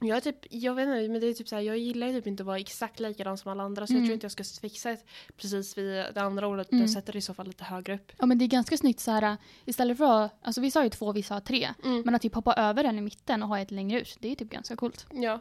jag, 0.00 0.22
typ, 0.22 0.36
jag 0.50 0.74
vet 0.74 0.82
inte, 0.88 1.08
men 1.08 1.20
det 1.20 1.26
är 1.26 1.34
typ 1.34 1.48
så 1.48 1.54
här, 1.54 1.62
jag 1.62 1.78
gillar 1.78 2.06
ju 2.06 2.12
typ 2.12 2.26
inte 2.26 2.42
att 2.42 2.46
vara 2.46 2.58
exakt 2.58 3.00
likadan 3.00 3.38
som 3.38 3.52
alla 3.52 3.62
andra. 3.62 3.86
Så 3.86 3.92
jag 3.92 3.96
Mm. 3.96 4.06
tror 4.08 4.14
inte 4.14 4.24
jag 4.24 4.32
ska 4.32 4.60
fixa 4.60 4.90
ett 4.90 5.04
precis 5.36 5.78
vid 5.78 5.94
det 6.14 6.22
andra 6.22 6.46
ordet. 6.46 6.72
Mm. 6.72 6.80
Jag 6.82 6.90
sätter 6.90 7.12
det 7.12 7.18
i 7.18 7.22
så 7.22 7.34
fall 7.34 7.46
lite 7.46 7.64
högre 7.64 7.94
upp. 7.94 8.12
Ja 8.18 8.26
men 8.26 8.38
det 8.38 8.44
är 8.44 8.46
ganska 8.46 8.76
snyggt 8.76 9.00
så 9.00 9.10
här 9.10 9.36
istället 9.64 9.98
för 9.98 10.24
att, 10.24 10.32
alltså 10.42 10.60
vissa 10.60 10.78
har 10.78 10.84
ju 10.84 10.90
två, 10.90 11.12
vissa 11.12 11.34
har 11.34 11.40
tre. 11.40 11.68
Mm. 11.84 12.02
Men 12.04 12.14
att 12.14 12.22
typ 12.22 12.34
hoppa 12.34 12.54
över 12.54 12.82
den 12.82 12.98
i 12.98 13.00
mitten 13.00 13.42
och 13.42 13.48
ha 13.48 13.58
ett 13.58 13.70
längre 13.70 14.00
ut, 14.00 14.16
det 14.20 14.28
är 14.32 14.34
typ 14.36 14.50
ganska 14.50 14.76
coolt. 14.76 15.06
Ja, 15.12 15.40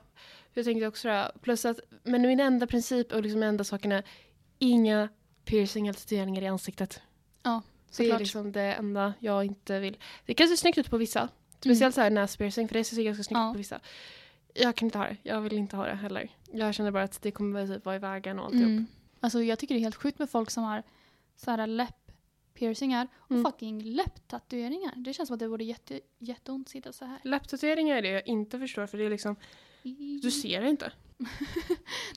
jag 0.54 0.66
tänkte 0.66 0.88
också 0.88 1.08
det. 1.08 1.32
Plus 1.42 1.66
att, 1.66 1.80
men 2.04 2.22
min 2.22 2.40
enda 2.40 2.68
princip 2.68 3.12
och 3.14 3.24
liksom 3.24 3.44
enda 3.44 3.64
saken 3.64 3.92
är 3.92 4.04
inga 4.60 5.10
piercing 5.46 5.88
eller 5.88 6.00
tatueringar 6.00 6.42
i 6.42 6.48
ansiktet. 6.48 7.02
Det 7.98 8.10
är 8.12 8.20
liksom 8.20 8.52
det 8.52 8.62
enda 8.74 9.14
jag 9.20 9.46
inte 9.46 9.80
vill. 9.80 9.98
Det 10.26 10.34
kan 10.34 10.48
se 10.48 10.58
snyggt 10.58 10.78
ut 10.78 10.90
på 10.90 10.98
vissa. 10.98 11.30
Speciellt 11.60 11.96
så 11.96 12.02
här 12.02 12.10
näspiercing 12.10 12.68
för 12.68 12.76
det 12.76 12.84
ser 12.84 13.04
ganska 13.04 13.24
snyggt 13.24 13.38
Mm. 13.38 13.44
Ja. 13.46 13.50
ut 13.50 13.54
på 13.54 13.58
vissa. 13.58 13.80
Jag 14.54 14.76
kan 14.76 14.86
inte 14.88 14.98
ha 14.98 15.06
det. 15.06 15.18
Jag 15.24 15.42
vill 15.42 15.54
inte 15.54 15.76
ha 15.76 15.86
det 15.86 15.96
heller. 15.96 16.30
Jag 16.52 16.74
känner 16.74 16.92
bara 16.92 17.04
att 17.04 17.22
det 17.22 17.32
kommer 17.32 17.68
typ 17.68 17.86
vara 17.86 17.96
i 17.96 18.00
vägen 18.00 18.40
och 18.40 18.46
alltihop. 18.46 18.66
Mm. 18.68 18.86
Alltså 19.20 19.44
jag 19.44 19.60
tycker 19.60 19.76
det 19.76 19.80
är 19.80 19.84
helt 19.84 19.96
sjukt 19.96 20.20
med 20.20 20.30
folk 20.30 20.50
som 20.52 20.64
har 20.64 20.84
så 21.36 21.52
här 21.52 21.68
läpp-piercingar 21.68 23.08
och 23.18 23.32
Mm. 23.32 23.44
fucking 23.44 23.84
läpptatueringar. 23.84 24.94
Det 24.96 25.14
känns 25.14 25.28
som 25.28 25.34
att 25.34 25.40
det 25.40 25.48
vore 25.48 25.64
jätte, 25.64 26.00
jätteont 26.18 26.70
sitta 26.70 26.94
så 26.94 27.06
här. 27.06 27.20
Läpptatueringar 27.24 27.96
är 27.98 28.02
det 28.02 28.10
jag 28.10 28.28
inte 28.28 28.60
förstår 28.60 28.88
för 28.88 28.98
det 28.98 29.06
är 29.06 29.10
liksom, 29.10 29.36
du 30.22 30.32
ser 30.32 30.62
det 30.62 30.70
inte. 30.70 30.92
Nej, 31.18 31.28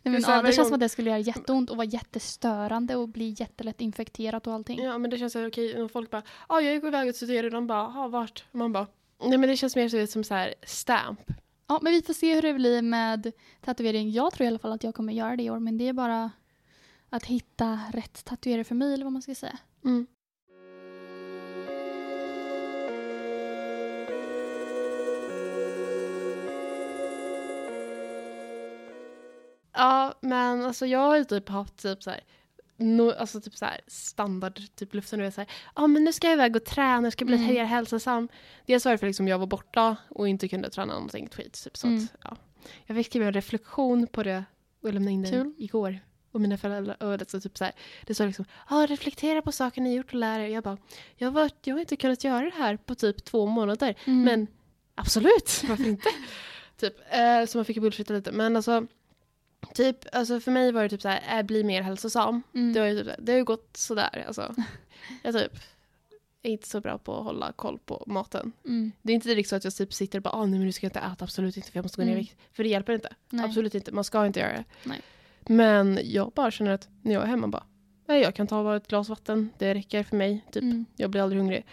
det 0.03 0.11
men, 0.11 0.25
här 0.25 0.37
ja, 0.37 0.43
det 0.43 0.47
känns 0.53 0.57
gång- 0.57 0.65
som 0.67 0.75
att 0.75 0.81
det 0.81 0.89
skulle 0.89 1.11
göra 1.11 1.19
jätteont 1.21 1.71
och 1.71 1.77
vara 1.77 1.87
jättestörande 1.87 2.97
och 2.97 3.09
bli 3.09 3.35
jättelätt 3.39 3.81
infekterat 3.81 4.47
och 4.47 4.53
allting. 4.53 4.81
Ja 4.83 4.99
men 4.99 5.11
det 5.11 5.19
känns 5.19 5.33
så 5.33 5.39
här, 5.39 5.49
okej, 5.49 5.83
och 5.83 5.91
folk 5.91 6.11
bara, 6.11 6.23
ja 6.49 6.61
jag 6.61 6.75
gick 6.75 6.85
iväg 6.85 7.09
och 7.09 7.15
tatuerade, 7.15 7.51
de 7.51 7.67
bara, 7.67 7.93
ja 7.95 8.09
vart? 8.09 8.45
Och 8.53 8.59
man 8.59 8.73
bara, 8.73 8.87
nej 9.25 9.39
men 9.39 9.49
det 9.49 9.57
känns 9.57 9.77
mer 9.77 9.89
så- 9.89 10.07
som 10.07 10.25
så 10.25 10.35
här 10.35 10.55
stamp. 10.67 11.21
Ja, 11.67 11.79
men 11.83 11.93
vi 11.93 12.03
får 12.03 12.15
se 12.15 12.35
hur 12.35 12.43
det 12.43 12.55
blir 12.55 12.83
med 12.83 13.33
tatuering. 13.61 14.11
Jag 14.11 14.33
tror 14.33 14.45
i 14.45 14.49
alla 14.49 14.59
fall 14.59 14.73
att 14.73 14.85
jag 14.85 14.95
kommer 14.95 15.13
göra 15.13 15.37
det 15.37 15.43
i 15.43 15.51
år, 15.51 15.59
men 15.59 15.79
det 15.79 15.89
är 15.89 15.93
bara 15.93 16.31
att 17.11 17.25
hitta 17.25 17.79
rätt 17.93 18.25
tatuerare 18.25 18.65
för 18.65 18.75
mig 18.75 18.95
eller 18.95 19.05
vad 19.05 19.13
man 19.13 19.23
ska 19.23 19.35
säga. 19.35 19.59
Mm. 19.85 20.07
Ja, 29.73 30.15
men 30.21 30.65
alltså 30.65 30.87
jag 30.87 30.99
har 30.99 31.17
ju 31.17 31.25
typ 31.25 31.49
haft 31.49 31.77
typ 31.83 32.03
så 32.03 32.11
här 32.11 32.21
no, 32.77 33.11
alltså 33.13 33.41
typ 33.41 33.57
så 33.57 33.65
här 33.65 33.81
standard 33.87 34.61
typ 34.75 34.95
luften 34.95 35.21
vet 35.21 35.35
så 35.35 35.41
här, 35.41 35.49
ja 35.75 35.83
ah, 35.83 35.87
men 35.87 36.05
nu 36.05 36.13
ska 36.13 36.27
jag 36.27 36.35
iväg 36.35 36.57
och 36.57 36.65
träna, 36.65 37.07
jag 37.07 37.13
ska 37.13 37.25
bli 37.25 37.37
Mm. 37.37 37.67
hälsosam. 37.67 38.29
Dels 38.67 38.85
var 38.85 38.93
det 38.93 38.99
för 38.99 39.07
liksom 39.07 39.29
jag 39.29 39.39
var 39.39 39.47
borta 39.47 39.97
och 40.09 40.29
inte 40.29 40.49
kunde 40.49 40.71
träna 40.71 40.95
någonting 40.95 41.29
skit. 41.33 41.65
Typ, 41.65 41.77
så 41.77 41.87
Mm. 41.87 41.99
att, 42.05 42.21
ja. 42.25 42.37
Jag 42.87 42.97
fick 42.97 43.07
skriva 43.07 43.27
en 43.27 43.33
reflektion 43.33 44.07
på 44.07 44.23
det 44.23 44.45
och 44.83 44.93
lämna 44.95 45.11
in 45.11 45.23
den 45.23 45.33
Kul. 45.33 45.55
igår. 45.59 45.99
Och 46.33 46.41
mina 46.41 46.59
föräldrar, 46.59 47.03
och 47.03 47.19
det, 47.19 47.31
så 47.31 47.41
typ 47.41 47.59
så 47.59 47.65
här, 47.65 47.73
det 48.07 48.15
står 48.15 48.27
liksom, 48.27 48.45
ah, 48.67 48.87
reflektera 48.87 49.43
på 49.43 49.53
saker 49.53 49.81
ni 49.81 49.95
gjort 49.97 50.09
och 50.09 50.15
lär 50.15 50.41
er. 50.41 50.49
Jag 50.49 50.65
bara, 50.65 50.79
jag, 51.17 51.31
var, 51.31 51.51
jag 51.65 51.75
har 51.75 51.81
inte 51.81 51.97
kunnat 51.97 52.25
göra 52.25 52.45
det 52.45 52.55
här 52.57 52.77
på 52.77 52.95
typ 52.95 53.25
två 53.25 53.47
månader. 53.47 53.95
Mm. 54.05 54.23
Men 54.25 54.47
absolut, 54.95 55.65
varför 55.69 55.85
inte? 55.87 56.09
typ, 56.77 56.95
eh, 57.11 57.45
så 57.47 57.59
man 57.59 57.65
fick 57.65 57.79
bullshitta 57.79 58.15
lite. 58.15 58.33
Men 58.33 58.57
alltså, 58.57 58.87
typ, 59.75 59.97
alltså 60.13 60.41
för 60.41 60.51
mig 60.51 60.73
var 60.73 60.83
det 60.83 60.89
typ 60.89 61.03
så 61.03 61.09
här, 61.09 61.39
äh, 61.39 61.43
bli 61.47 61.65
mer 61.65 61.83
hälsosam. 61.83 62.43
Mm. 62.55 62.73
Det 62.73 62.81
har 62.81 62.87
ju 62.87 63.05
typ, 63.05 63.13
det 63.19 63.33
har 63.33 63.37
ju 63.39 63.45
gått 63.45 63.77
sådär. 63.77 64.25
Alltså. 64.27 64.55
Jag 65.23 65.35
typ 65.35 65.53
är 66.43 66.51
inte 66.51 66.69
så 66.69 66.81
bra 66.81 66.99
på 66.99 67.19
att 67.19 67.25
hålla 67.25 67.53
koll 67.53 67.79
på 67.79 68.05
maten. 68.07 68.53
Mm. 68.65 68.93
Det 69.03 69.13
är 69.13 69.15
inte 69.15 69.29
direkt 69.29 69.49
så 69.49 69.57
att 69.57 69.65
jag 69.65 69.75
typ 69.75 69.93
sitter 69.95 70.19
och 70.19 70.23
bara, 70.23 70.35
ah, 70.35 70.47
nej 70.47 70.59
men 70.59 70.67
nu 70.67 70.73
ska 70.73 70.87
jag 70.87 70.89
inte 70.91 70.99
äta, 71.01 71.25
absolut 71.25 71.57
inte 71.57 71.71
för 71.71 71.79
jag 71.79 71.85
måste 71.85 71.97
gå 72.01 72.05
ner 72.05 72.11
i 72.11 72.13
Mm. 72.13 72.21
vikt. 72.21 72.37
För 72.53 72.63
det 72.63 72.69
hjälper 72.69 72.93
inte. 72.93 73.09
Nej. 73.31 73.45
Absolut 73.45 73.75
inte, 73.75 73.93
man 73.93 74.05
ska 74.05 74.27
inte 74.27 74.41
göra 74.41 74.53
det. 74.53 74.65
Nej. 74.85 75.01
Men 75.41 75.99
jag 76.03 76.33
bara 76.33 76.51
känner 76.51 76.71
att 76.71 76.89
när 77.03 77.13
jag 77.15 77.23
är 77.23 77.27
hemma 77.27 77.49
bara, 77.49 77.65
nej 78.07 78.23
jag 78.23 78.35
kan 78.35 78.47
ta 78.47 78.63
bara 78.63 78.77
ett 78.77 78.89
glas 78.89 79.09
vatten, 79.09 79.51
det 79.59 79.75
räcker 79.75 80.03
för 80.03 80.17
mig. 80.17 80.45
Typ. 80.53 80.63
Mm. 80.63 80.85
Jag 80.97 81.11
blir 81.11 81.23
aldrig 81.23 81.41
hungrig. 81.41 81.67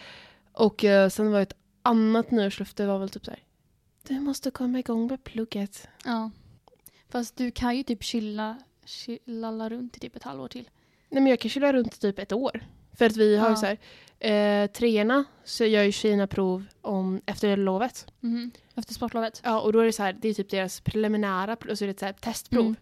Och 0.51 0.83
eh, 0.83 1.09
sen 1.09 1.31
var 1.31 1.41
ett 1.41 1.53
annat 1.81 2.31
nyårslöfte 2.31 2.85
var 2.85 2.99
väl 2.99 3.09
typ 3.09 3.25
så 3.25 3.31
här. 3.31 3.43
Du 4.07 4.19
måste 4.19 4.51
komma 4.51 4.79
igång 4.79 5.07
med 5.07 5.23
plugget. 5.23 5.87
Ja. 6.05 6.31
Fast 7.09 7.35
du 7.35 7.51
kan 7.51 7.77
ju 7.77 7.83
typ 7.83 8.03
chilla, 8.03 8.57
chillalla 8.85 9.69
runt 9.69 9.97
i 9.97 9.99
typ 9.99 10.15
ett 10.15 10.23
halvår 10.23 10.47
till. 10.47 10.69
Nej 11.09 11.21
men 11.23 11.29
jag 11.29 11.39
kan 11.39 11.49
kyla 11.49 11.73
runt 11.73 11.95
i 11.95 11.99
typ 11.99 12.19
ett 12.19 12.31
år. 12.31 12.63
För 12.97 13.05
att 13.05 13.17
vi 13.17 13.37
har 13.37 13.47
ju 13.49 13.53
Ja. 13.53 13.55
så 13.55 13.65
här, 13.65 14.63
eh, 14.63 14.67
treorna 14.67 15.23
så 15.43 15.65
gör 15.65 15.83
ju 15.83 15.91
tjejerna 15.91 16.27
prov 16.27 16.65
om 16.81 17.21
efter 17.25 17.57
lovet. 17.57 18.11
Mhm. 18.19 18.51
Efter 18.75 18.93
sportlovet. 18.93 19.41
Ja 19.45 19.61
och 19.61 19.73
då 19.73 19.79
är 19.79 19.85
det 19.85 19.91
så 19.93 20.03
här, 20.03 20.13
det 20.13 20.29
är 20.29 20.33
typ 20.33 20.49
deras 20.49 20.81
preliminära, 20.81 21.55
pr- 21.55 21.69
alltså 21.69 21.85
det 21.85 21.89
är 21.89 21.91
ett 21.93 21.99
så 21.99 22.05
här 22.05 22.13
testprov. 22.13 22.61
Mm. 22.65 22.75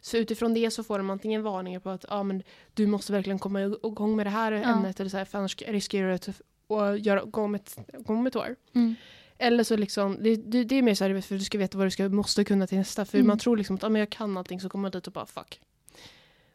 Så 0.00 0.16
utifrån 0.16 0.54
det 0.54 0.70
så 0.70 0.84
får 0.84 0.98
de 0.98 1.10
antingen 1.10 1.42
varningar 1.42 1.80
på 1.80 1.90
att 1.90 2.04
ja, 2.08 2.22
men 2.22 2.42
du 2.74 2.86
måste 2.86 3.12
verkligen 3.12 3.38
komma 3.38 3.62
igång 3.62 4.16
med 4.16 4.26
det 4.26 4.30
här 4.30 4.52
ämnet 4.52 5.00
eller 5.00 5.10
så 5.10 5.16
här, 5.16 5.24
för 5.24 5.38
annars 5.38 5.56
riskerar 5.62 6.08
du 6.08 6.14
att 6.14 6.28
och 6.66 6.98
göra, 6.98 7.24
gå, 7.24 7.42
om 7.42 7.54
ett, 7.54 7.78
gå 7.98 8.12
om 8.12 8.26
ett 8.26 8.36
år. 8.36 8.56
Mm. 8.74 8.94
Eller 9.38 9.64
så 9.64 9.76
liksom, 9.76 10.16
det, 10.22 10.36
det, 10.36 10.64
det 10.64 10.74
är 10.74 10.82
mer 10.82 10.94
så 10.94 11.04
här 11.04 11.20
för 11.20 11.34
du 11.34 11.44
ska 11.44 11.58
veta 11.58 11.78
vad 11.78 11.86
du 11.86 11.90
ska, 11.90 12.08
måste 12.08 12.44
kunna 12.44 12.66
till 12.66 12.78
nästa. 12.78 13.04
För 13.04 13.18
Mm. 13.18 13.26
man 13.26 13.38
tror 13.38 13.56
liksom 13.56 13.76
att 13.76 13.82
ja, 13.82 13.88
men 13.88 13.98
jag 13.98 14.10
kan 14.10 14.36
allting 14.36 14.60
så 14.60 14.68
kommer 14.68 14.82
man 14.82 14.90
dit 14.90 15.06
och 15.06 15.12
bara 15.12 15.26
fuck. 15.26 15.60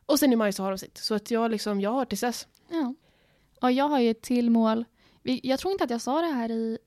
Och 0.06 0.20
sen 0.20 0.34
i 0.34 0.36
maj 0.36 0.54
så 0.54 0.64
har 0.64 0.72
de 0.72 0.78
sitt. 0.78 0.98
Så 0.98 1.16
att 1.16 1.32
jag 1.32 1.52
liksom, 1.52 1.82
jag 1.82 1.92
har 1.92 2.06
tills 2.06 2.22
dess. 2.22 2.48
Ja. 2.70 2.96
Och 3.62 3.72
jag 3.72 3.90
har 3.90 4.00
ju 4.00 4.10
ett 4.12 4.22
till 4.22 4.50
mål. 4.50 4.86
Jag 5.24 5.60
tror 5.60 5.72
inte 5.72 5.84
att 5.84 5.90
jag 5.90 6.02
sa 6.02 6.22
det 6.22 6.28
här 6.28 6.52
i 6.52 6.78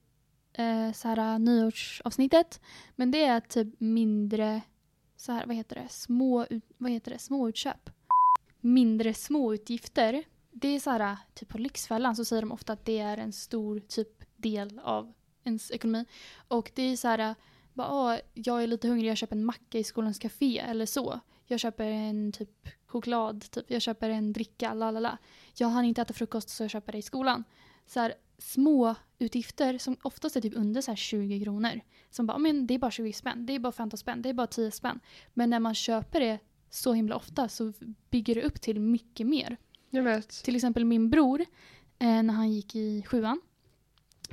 eh, 0.52 0.92
så 0.92 1.08
här, 1.08 1.38
nyårsavsnittet. 1.38 2.60
Men 2.96 3.10
det 3.10 3.24
är 3.24 3.40
typ 3.40 3.80
mindre, 3.80 4.60
så 5.16 5.32
här, 5.32 5.46
vad 5.46 5.56
heter 5.56 5.76
det, 5.76 5.86
små, 5.90 6.46
vad 6.78 6.90
heter 6.90 7.10
det, 7.10 7.18
småutköp. 7.18 7.90
Mindre 8.60 9.14
småutgifter. 9.14 10.24
Det 10.50 10.68
är 10.68 10.80
så 10.80 10.90
här, 10.90 11.16
typ 11.34 11.48
på 11.48 11.58
Lyxfällan 11.58 12.16
så 12.16 12.24
säger 12.24 12.42
de 12.42 12.52
ofta 12.52 12.72
att 12.72 12.84
det 12.84 12.98
är 12.98 13.16
en 13.18 13.32
stor 13.32 13.80
typ 13.80 14.24
del 14.36 14.80
av 14.84 15.12
ens 15.44 15.70
ekonomi. 15.70 16.04
Och 16.48 16.70
det 16.74 16.82
är 16.82 16.96
så 16.96 17.08
här, 17.08 17.34
bara, 17.72 18.20
jag 18.34 18.62
är 18.62 18.66
lite 18.66 18.88
hungrig, 18.88 19.10
jag 19.10 19.16
köper 19.16 19.36
en 19.36 19.44
macka 19.44 19.78
i 19.78 19.84
skolans 19.84 20.18
café 20.18 20.58
eller 20.58 20.86
så. 20.86 21.20
Jag 21.46 21.60
köper 21.60 21.84
en 21.84 22.32
typ 22.32 22.68
choklad, 22.86 23.50
typ. 23.50 23.64
jag 23.70 23.82
köper 23.82 24.10
en 24.10 24.32
dricka, 24.32 24.74
la 24.74 24.90
la 24.90 25.00
la 25.00 25.18
jag 25.54 25.68
hann 25.68 25.84
inte 25.84 26.02
äta 26.02 26.14
frukost 26.14 26.48
så 26.48 26.62
jag 26.62 26.70
köper 26.70 26.92
det 26.92 26.98
i 26.98 27.02
skolan. 27.02 27.44
Så 27.86 28.00
här, 28.00 28.14
små 28.38 28.94
utgifter 29.18 29.78
som 29.78 29.96
oftast 30.02 30.36
är 30.36 30.40
typ 30.40 30.56
under 30.56 30.80
så 30.80 30.90
här 30.90 30.96
20 30.96 31.44
kronor. 31.44 31.80
Som 32.10 32.26
bara, 32.26 32.38
men 32.38 32.66
det 32.66 32.74
är 32.74 32.78
bara 32.78 32.90
20 32.90 33.12
spänn, 33.12 33.46
det 33.46 33.52
är 33.52 33.58
bara 33.58 33.72
15 33.72 33.98
spänn, 33.98 34.22
det 34.22 34.28
är 34.28 34.34
bara 34.34 34.46
10 34.46 34.70
spänn. 34.70 35.00
Men 35.34 35.50
när 35.50 35.60
man 35.60 35.74
köper 35.74 36.20
det 36.20 36.38
så 36.70 36.92
himla 36.92 37.16
ofta 37.16 37.48
så 37.48 37.72
bygger 38.10 38.34
det 38.34 38.42
upp 38.42 38.60
till 38.60 38.80
mycket 38.80 39.26
mer. 39.26 39.56
Jag 39.90 40.02
vet. 40.02 40.28
Till 40.28 40.56
exempel 40.56 40.84
min 40.84 41.10
bror, 41.10 41.40
eh, 41.98 42.22
när 42.22 42.34
han 42.34 42.52
gick 42.52 42.74
i 42.74 43.02
sjuan. 43.02 43.40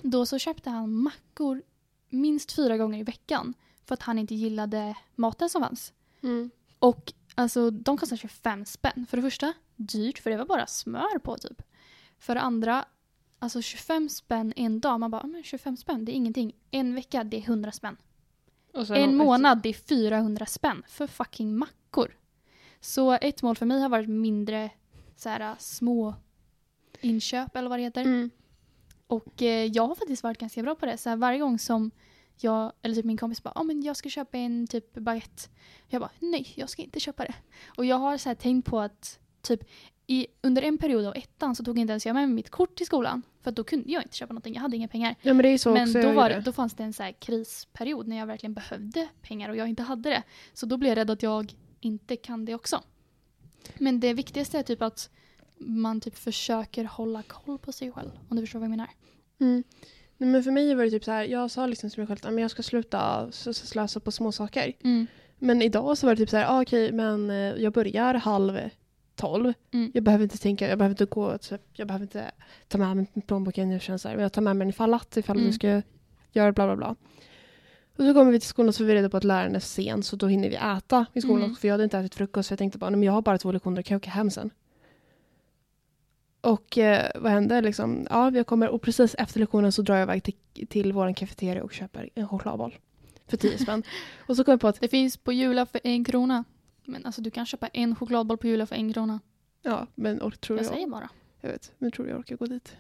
Då 0.02 0.25
så 0.25 0.39
köpte 0.39 0.69
han 0.69 0.93
mackor 0.93 1.62
minst 2.10 2.52
fyra 2.52 2.78
gånger 2.78 2.99
i 2.99 3.04
veckan. 3.04 3.54
För 3.86 3.93
att 3.93 4.02
han 4.02 4.19
inte 4.19 4.36
gillade 4.36 4.95
maten 5.15 5.49
som 5.49 5.62
fanns. 5.62 5.93
Mm. 6.21 6.49
Och 6.80 7.13
alltså 7.36 7.71
de 7.71 7.97
kostar 7.97 8.17
25 8.17 8.65
spänn. 8.65 9.06
För 9.10 9.17
det 9.17 9.23
första, 9.23 9.54
dyrt 9.75 10.19
för 10.19 10.30
det 10.30 10.38
var 10.38 10.45
bara 10.45 10.67
smör 10.67 11.19
på 11.19 11.38
typ. 11.38 11.62
För 12.19 12.36
det 12.36 12.41
andra, 12.41 12.86
alltså 13.39 13.62
25 13.62 14.10
spänn 14.10 14.54
en 14.56 14.80
dag. 14.80 14.99
Man 14.99 15.12
bara, 15.12 15.28
men 15.28 15.43
25 15.43 15.78
spänn 15.78 16.06
det 16.06 16.12
är 16.12 16.13
ingenting. 16.13 16.56
En 16.71 16.95
vecka 16.95 17.23
det 17.23 17.38
är 17.38 17.41
100 17.41 17.71
spänn. 17.71 17.97
En 18.89 19.15
månad 19.15 19.62
det 19.62 19.69
är 19.69 19.73
400 19.73 20.45
spänn 20.45 20.84
för 20.88 21.08
fucking 21.08 21.58
mackor. 21.58 22.15
Så 22.80 23.12
ett 23.12 23.41
mål 23.41 23.56
för 23.56 23.65
mig 23.65 23.82
har 23.82 23.89
varit 23.89 24.10
mindre 24.10 24.69
så 25.15 25.30
här, 25.30 25.56
små 25.60 26.15
inköp 27.02 27.56
eller 27.56 27.69
vad 27.69 27.80
det 27.80 27.84
heter. 27.84 28.02
Mm. 28.02 28.30
Och 29.10 29.41
eh, 29.41 29.65
jag 29.65 29.88
har 29.88 29.95
faktiskt 29.95 30.24
varit 30.24 30.38
ganska 30.38 30.63
bra 30.63 30.76
på 30.76 30.86
det. 30.86 30.98
Så 30.98 31.10
här, 31.10 31.17
varje 31.17 31.39
gång 31.39 31.60
som 31.60 31.91
jag, 32.38 32.74
eller 32.82 32.95
typ 32.95 33.06
min 33.06 33.17
kompis 33.17 33.43
bara, 33.43 33.52
ah, 33.56 33.63
men 33.63 33.82
jag 33.82 33.98
ska 33.98 34.10
köpa 34.10 34.38
en 34.38 34.67
typ 34.67 34.93
baguette. 34.93 35.50
Jag 35.88 36.02
bara, 36.02 36.12
nej 36.19 36.48
jag 36.56 36.69
ska 36.69 36.82
inte 36.82 37.00
köpa 37.00 37.24
det. 37.24 37.34
Och 37.78 37.86
jag 37.86 37.95
har 37.95 38.17
så 38.17 38.30
här, 38.30 38.36
tänkt 38.36 38.65
på 38.65 38.80
att 38.80 39.19
typ 39.41 39.63
i, 40.08 40.28
under 40.41 40.62
en 40.62 40.78
period 40.78 41.06
av 41.06 41.15
ettan 41.15 41.56
så 41.56 41.63
tog 41.63 41.80
inte 41.80 41.91
ens 41.91 42.06
jag 42.06 42.13
med 42.13 42.28
mig 42.30 42.36
mitt 42.36 42.50
kort 42.50 42.76
till 42.76 42.86
skolan. 42.86 43.22
För 43.41 43.52
då 43.52 43.63
kunde 43.63 43.91
jag 43.91 44.04
inte 44.04 44.15
köpa 44.15 44.34
någonting, 44.34 44.54
jag 44.54 44.62
hade 44.62 44.78
inga 44.78 44.88
pengar. 44.88 45.15
Ja 45.22 45.34
men 45.34 45.43
det 45.43 45.50
är 45.50 45.58
så 45.58 45.74
Men 45.74 45.84
också 45.84 46.02
då, 46.02 46.12
var, 46.12 46.30
gjorde. 46.30 46.41
då 46.41 46.52
fanns 46.52 46.74
det 46.74 46.84
en 46.84 46.93
så 46.93 47.12
krisperiod 47.19 48.08
när 48.08 48.17
jag 48.17 48.26
verkligen 48.26 48.54
behövde 48.54 49.08
pengar 49.22 49.50
och 49.50 49.56
jag 49.56 49.67
inte 49.67 49.84
hade 49.84 50.10
det. 50.10 50.24
Så 50.54 50.65
då 50.65 50.78
blev 50.78 50.89
jag 50.89 50.98
rädd 50.98 51.10
att 51.10 51.24
jag 51.24 51.54
inte 51.80 52.15
kan 52.15 52.45
det 52.45 52.56
också. 52.56 52.84
Men 53.78 54.00
det 54.00 54.13
viktigaste 54.13 54.60
är 54.60 54.63
typ 54.63 54.82
att 54.82 55.10
man 55.60 56.02
typ 56.02 56.17
försöker 56.17 56.84
hålla 56.84 57.24
koll 57.24 57.58
på 57.58 57.72
sig 57.72 57.91
själv. 57.91 58.10
Om 58.30 58.36
du 58.38 58.41
förstår 58.43 58.60
vad 58.60 58.65
jag 58.65 58.69
menar. 58.69 58.89
Mm. 59.39 59.63
Nej, 60.17 60.30
men 60.30 60.43
för 60.43 60.52
mig 60.52 60.76
var 60.76 60.84
det 60.84 60.89
typ 60.91 61.04
så 61.04 61.12
här, 61.12 61.24
jag 61.24 61.52
sa 61.52 61.67
liksom 61.67 61.89
till 61.89 62.00
mig 62.00 62.08
själv 62.08 62.19
att 62.36 62.41
jag 62.41 62.52
ska 62.52 62.63
sluta 62.63 63.32
slösa 63.32 64.00
på 64.00 64.12
små 64.12 64.32
saker. 64.32 64.74
Mm. 64.84 65.08
Men 65.39 65.62
idag 65.62 65.98
så 65.98 66.08
var 66.08 66.15
det 66.15 66.17
typ 66.17 66.30
så 66.30 66.38
här, 66.38 66.45
ah, 66.50 66.62
okej 66.62 66.91
men 66.91 67.30
eh, 67.30 67.36
jag 67.36 67.74
börjar 67.74 68.13
halv 68.13 68.60
tolv. 69.15 69.54
Mm. 69.72 69.91
Jag 69.93 70.04
behöver 70.04 70.24
inte 70.24 70.38
tänka, 70.38 70.69
jag 70.69 70.78
behöver 70.78 70.93
inte 70.93 71.06
gå, 71.06 71.38
typ, 71.38 71.62
jag 71.74 71.88
behöver 71.88 72.04
inte 72.04 72.32
ta 72.67 72.78
med 72.78 72.98
mig 72.98 73.08
plånboken. 73.28 73.72
Jag 73.72 73.82
känner 73.82 73.98
så 73.98 74.08
här, 74.08 74.15
men 74.15 74.24
jag 74.24 74.34
tar 74.34 74.41
med 74.41 74.56
mig 74.56 74.65
den 74.65 74.69
ifall 74.69 74.93
att, 74.93 75.17
ifall 75.17 75.38
Mm. 75.38 75.48
du 75.48 75.54
ska 75.54 75.82
göra 76.32 76.52
bla 76.52 76.65
bla 76.65 76.76
bla. 76.76 76.95
Och 77.98 78.06
så 78.06 78.13
kommer 78.13 78.32
vi 78.32 78.39
till 78.39 78.50
skolan 78.50 78.67
och 78.69 78.76
så 78.76 78.84
är 78.84 78.88
vi 78.88 78.95
reda 78.95 79.10
på 79.10 79.17
att 79.17 79.24
läraren 79.24 79.56
är 79.56 79.60
sen 79.60 80.04
så 80.04 80.15
då 80.15 80.28
hinner 80.28 80.50
vi 80.50 80.56
äta 80.56 81.06
i 81.13 81.22
skolan. 81.22 81.43
Mm. 81.43 81.56
För 81.56 81.67
jag 81.67 81.74
hade 81.74 81.84
inte 81.84 81.98
ätit 81.98 82.15
frukost 82.15 82.48
så 82.48 82.52
jag 82.54 82.60
tänkte 82.60 82.78
bara, 82.80 82.89
nej, 82.89 82.98
men 82.98 83.06
jag 83.06 83.13
har 83.13 83.22
bara 83.22 83.38
två 83.38 83.52
lektioner, 83.52 83.82
kan 83.82 83.95
jag 83.95 84.00
åka 84.00 84.10
hem 84.10 84.32
sen? 84.32 84.50
Och 86.41 86.78
eh, 86.78 87.12
vad 87.15 87.32
hände 87.32 87.62
liksom? 87.62 88.08
Ja, 88.10 88.32
jag 88.32 88.47
kommer 88.47 88.69
och 88.69 88.82
precis 88.82 89.15
efter 89.17 89.39
lektionen 89.39 89.71
så 89.71 89.82
drar 89.82 89.95
jag 89.95 90.04
iväg 90.04 90.23
till, 90.23 90.67
till 90.67 90.93
vår 90.93 91.13
kafeteria 91.13 91.63
och 91.63 91.73
köper 91.73 92.10
en 92.15 92.28
chokladboll. 92.28 92.75
För 93.28 93.38
10 93.38 93.58
spänn. 93.63 93.84
och 94.28 94.36
så 94.36 94.43
kom 94.43 94.52
jag 94.52 94.62
på 94.62 94.67
att, 94.67 94.82
Det 94.82 94.88
finns 94.88 95.17
på 95.17 95.34
Jula 95.34 95.65
för 95.65 95.82
en 95.84 96.04
krona. 96.06 96.43
Men 96.86 97.06
alltså 97.06 97.21
du 97.21 97.32
kan 97.32 97.45
köpa 97.45 97.67
en 97.67 97.95
chokladboll 97.95 98.38
på 98.38 98.47
Jula 98.47 98.65
för 98.65 98.75
en 98.75 98.93
krona. 98.93 99.19
ja 99.62 99.88
men 99.95 100.21
or, 100.21 100.32
tror 100.32 100.58
Jag 100.60 100.65
jag, 100.65 100.73
säger 100.73 100.88
bara. 100.88 101.10
jag 101.41 101.49
vet, 101.49 101.71
men 101.78 101.91
tror 101.91 102.08
jag 102.08 102.19
orkar 102.19 102.36
gå 102.38 102.45
dit? 102.45 102.75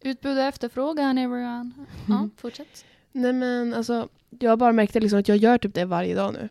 Utbud 0.00 0.38
och 0.38 0.44
efterfrågan 0.44 1.18
everyone. 1.18 1.70
Ja, 2.08 2.28
fortsätt. 2.36 2.84
Nej 3.12 3.32
men 3.32 3.74
alltså, 3.74 4.08
jag 4.38 4.50
har 4.50 4.56
bara 4.56 4.72
märkt 4.72 4.94
liksom 4.94 5.18
att 5.18 5.28
jag 5.28 5.36
gör 5.38 5.58
typ 5.58 5.74
det 5.74 5.84
varje 5.84 6.14
dag 6.14 6.32
nu. 6.32 6.48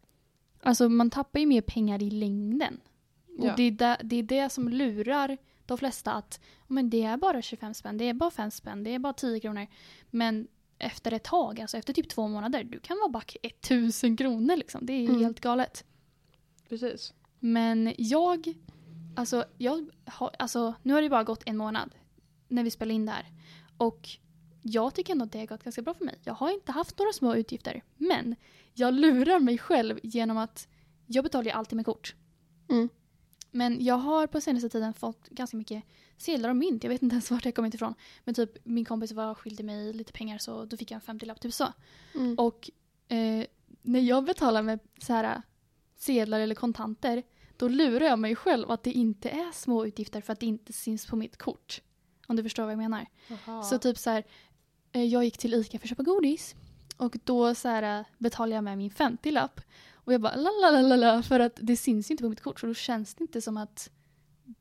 Alltså 0.63 0.89
man 0.89 1.09
tappar 1.09 1.39
ju 1.39 1.45
mer 1.45 1.61
pengar 1.61 2.03
i 2.03 2.09
längden. 2.09 2.79
Och 3.39 3.45
Ja. 3.45 3.53
det, 3.57 3.63
är 3.63 3.71
det, 3.71 3.97
det 4.03 4.15
är 4.15 4.23
det 4.23 4.49
som 4.51 4.69
lurar 4.69 5.37
de 5.65 5.77
flesta 5.77 6.11
att 6.13 6.39
men 6.67 6.89
det 6.89 7.03
är 7.03 7.17
bara 7.17 7.41
25 7.41 7.73
spänn, 7.73 7.97
det 7.97 8.05
är 8.09 8.13
bara 8.13 8.31
5 8.31 8.51
spänn, 8.51 8.83
det 8.83 8.89
är 8.95 8.99
bara 8.99 9.13
10 9.13 9.39
kronor. 9.39 9.67
Men 10.09 10.47
efter 10.79 11.11
ett 11.11 11.23
tag, 11.23 11.61
alltså 11.61 11.77
efter 11.77 11.93
typ 11.93 12.09
två 12.09 12.27
månader, 12.27 12.63
du 12.63 12.79
kan 12.79 12.97
vara 12.97 13.09
back 13.09 13.35
1000 13.43 14.17
kronor 14.17 14.55
liksom. 14.57 14.85
Det 14.85 14.93
är 14.93 15.09
Mm. 15.09 15.19
helt 15.21 15.39
galet. 15.39 15.85
Precis. 16.69 17.13
Men 17.39 17.93
jag, 17.97 18.53
alltså, 19.15 19.45
jag 19.57 19.89
har, 20.05 20.31
alltså 20.39 20.73
nu 20.83 20.93
har 20.93 21.01
det 21.01 21.09
bara 21.09 21.23
gått 21.23 21.43
en 21.45 21.57
månad 21.57 21.95
när 22.47 22.63
vi 22.63 22.71
spelar 22.71 22.95
in 22.95 23.05
det 23.05 23.11
här. 23.11 23.25
Och 23.77 24.09
jag 24.61 24.93
tycker 24.95 25.11
ändå 25.13 25.25
att 25.25 25.31
det 25.31 25.39
har 25.39 25.45
gått 25.45 25.63
ganska 25.63 25.81
bra 25.81 25.93
för 25.93 26.05
mig. 26.05 26.19
Jag 26.23 26.33
har 26.33 26.51
inte 26.51 26.71
haft 26.71 26.99
några 26.99 27.13
små 27.13 27.35
utgifter. 27.35 27.83
Men 27.97 28.35
jag 28.73 28.93
lurar 28.93 29.39
mig 29.39 29.57
själv 29.57 29.99
genom 30.03 30.37
att 30.37 30.67
jag 31.05 31.23
betalar 31.23 31.45
ju 31.45 31.51
alltid 31.51 31.75
med 31.75 31.85
kort. 31.85 32.15
Mm. 32.69 32.89
Men 33.55 33.85
jag 33.85 33.95
har 33.95 34.27
på 34.27 34.41
senaste 34.41 34.69
tiden 34.69 34.93
fått 34.93 35.29
ganska 35.29 35.57
mycket 35.57 35.83
sedlar 36.17 36.49
och 36.49 36.55
mynt. 36.55 36.83
Jag 36.83 36.89
vet 36.89 37.01
inte 37.01 37.13
ens 37.13 37.31
vart 37.31 37.43
det 37.43 37.51
kommit 37.51 37.73
ifrån. 37.73 37.93
Men 38.23 38.35
typ 38.35 38.65
min 38.65 38.85
kompis 38.85 39.11
var 39.11 39.35
skyldig 39.35 39.65
mig 39.65 39.93
lite 39.93 40.13
pengar 40.13 40.37
så 40.37 40.65
då 40.65 40.77
fick 40.77 40.91
jag 40.91 41.01
en 41.09 41.19
50-lapp, 41.19 41.39
typ 41.39 41.53
så. 41.53 41.73
Mm. 42.15 42.35
Och 42.39 42.69
eh, 43.07 43.45
när 43.81 43.99
jag 43.99 44.25
betalar 44.25 44.61
med 44.61 44.79
så 44.97 45.13
här 45.13 45.41
sedlar 45.95 46.39
eller 46.39 46.55
kontanter, 46.55 47.23
då 47.57 47.67
lurar 47.67 48.05
jag 48.05 48.19
mig 48.19 48.35
själv 48.35 48.71
att 48.71 48.83
det 48.83 48.91
inte 48.91 49.29
är 49.29 49.51
små 49.51 49.85
utgifter 49.85 50.21
för 50.21 50.33
att 50.33 50.39
det 50.39 50.45
inte 50.45 50.73
syns 50.73 51.05
på 51.05 51.15
mitt 51.15 51.37
kort. 51.37 51.81
Om 52.27 52.35
du 52.35 52.43
förstår 52.43 52.63
vad 52.63 52.71
jag 52.71 52.77
menar. 52.77 53.05
Så 53.63 53.79
typ 53.79 53.97
så 53.97 54.09
här, 54.09 54.23
eh, 54.91 55.03
jag 55.03 55.23
gick 55.23 55.37
till 55.37 55.53
ICA 55.53 55.79
för 55.79 55.85
att 55.85 55.89
köpa 55.89 56.03
godis. 56.03 56.55
Och 56.97 57.17
då 57.23 57.55
så 57.55 57.67
här, 57.67 57.99
eh, 57.99 58.05
betalade 58.17 58.55
jag 58.55 58.63
med 58.63 58.77
min 58.77 58.91
50-lapp. 58.91 59.61
Och 60.05 60.13
jag 60.13 60.21
bara 60.21 60.35
la 60.35 60.49
la 60.71 60.81
la 60.81 60.95
la 60.95 61.23
för 61.23 61.39
att 61.39 61.59
det 61.61 61.77
syns 61.77 62.11
inte 62.11 62.23
på 62.23 62.29
mitt 62.29 62.41
kort 62.41 62.59
så 62.59 62.67
då 62.67 62.73
känns 62.73 63.15
det 63.15 63.21
inte 63.21 63.41
som 63.41 63.57
att 63.57 63.89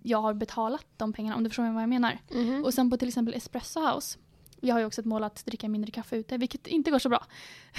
jag 0.02 0.22
har 0.22 0.34
betalat 0.34 0.86
de 0.96 1.12
pengarna 1.12 1.36
om 1.36 1.44
du 1.44 1.50
förstår 1.50 1.72
vad 1.72 1.82
jag 1.82 1.88
menar. 1.88 2.18
Mhm. 2.30 2.64
Och 2.64 2.74
sen 2.74 2.90
på 2.90 2.96
till 2.96 3.08
exempel 3.08 3.34
Espresso 3.34 3.80
House. 3.80 4.18
Jag 4.60 4.74
har 4.74 4.80
ju 4.80 4.86
också 4.86 5.00
ett 5.00 5.06
mål 5.06 5.24
att 5.24 5.46
dricka 5.46 5.68
mindre 5.68 5.90
kaffe 5.90 6.16
ute, 6.16 6.36
vilket 6.36 6.66
inte 6.66 6.90
går 6.90 6.98
så 6.98 7.08
bra. 7.08 7.26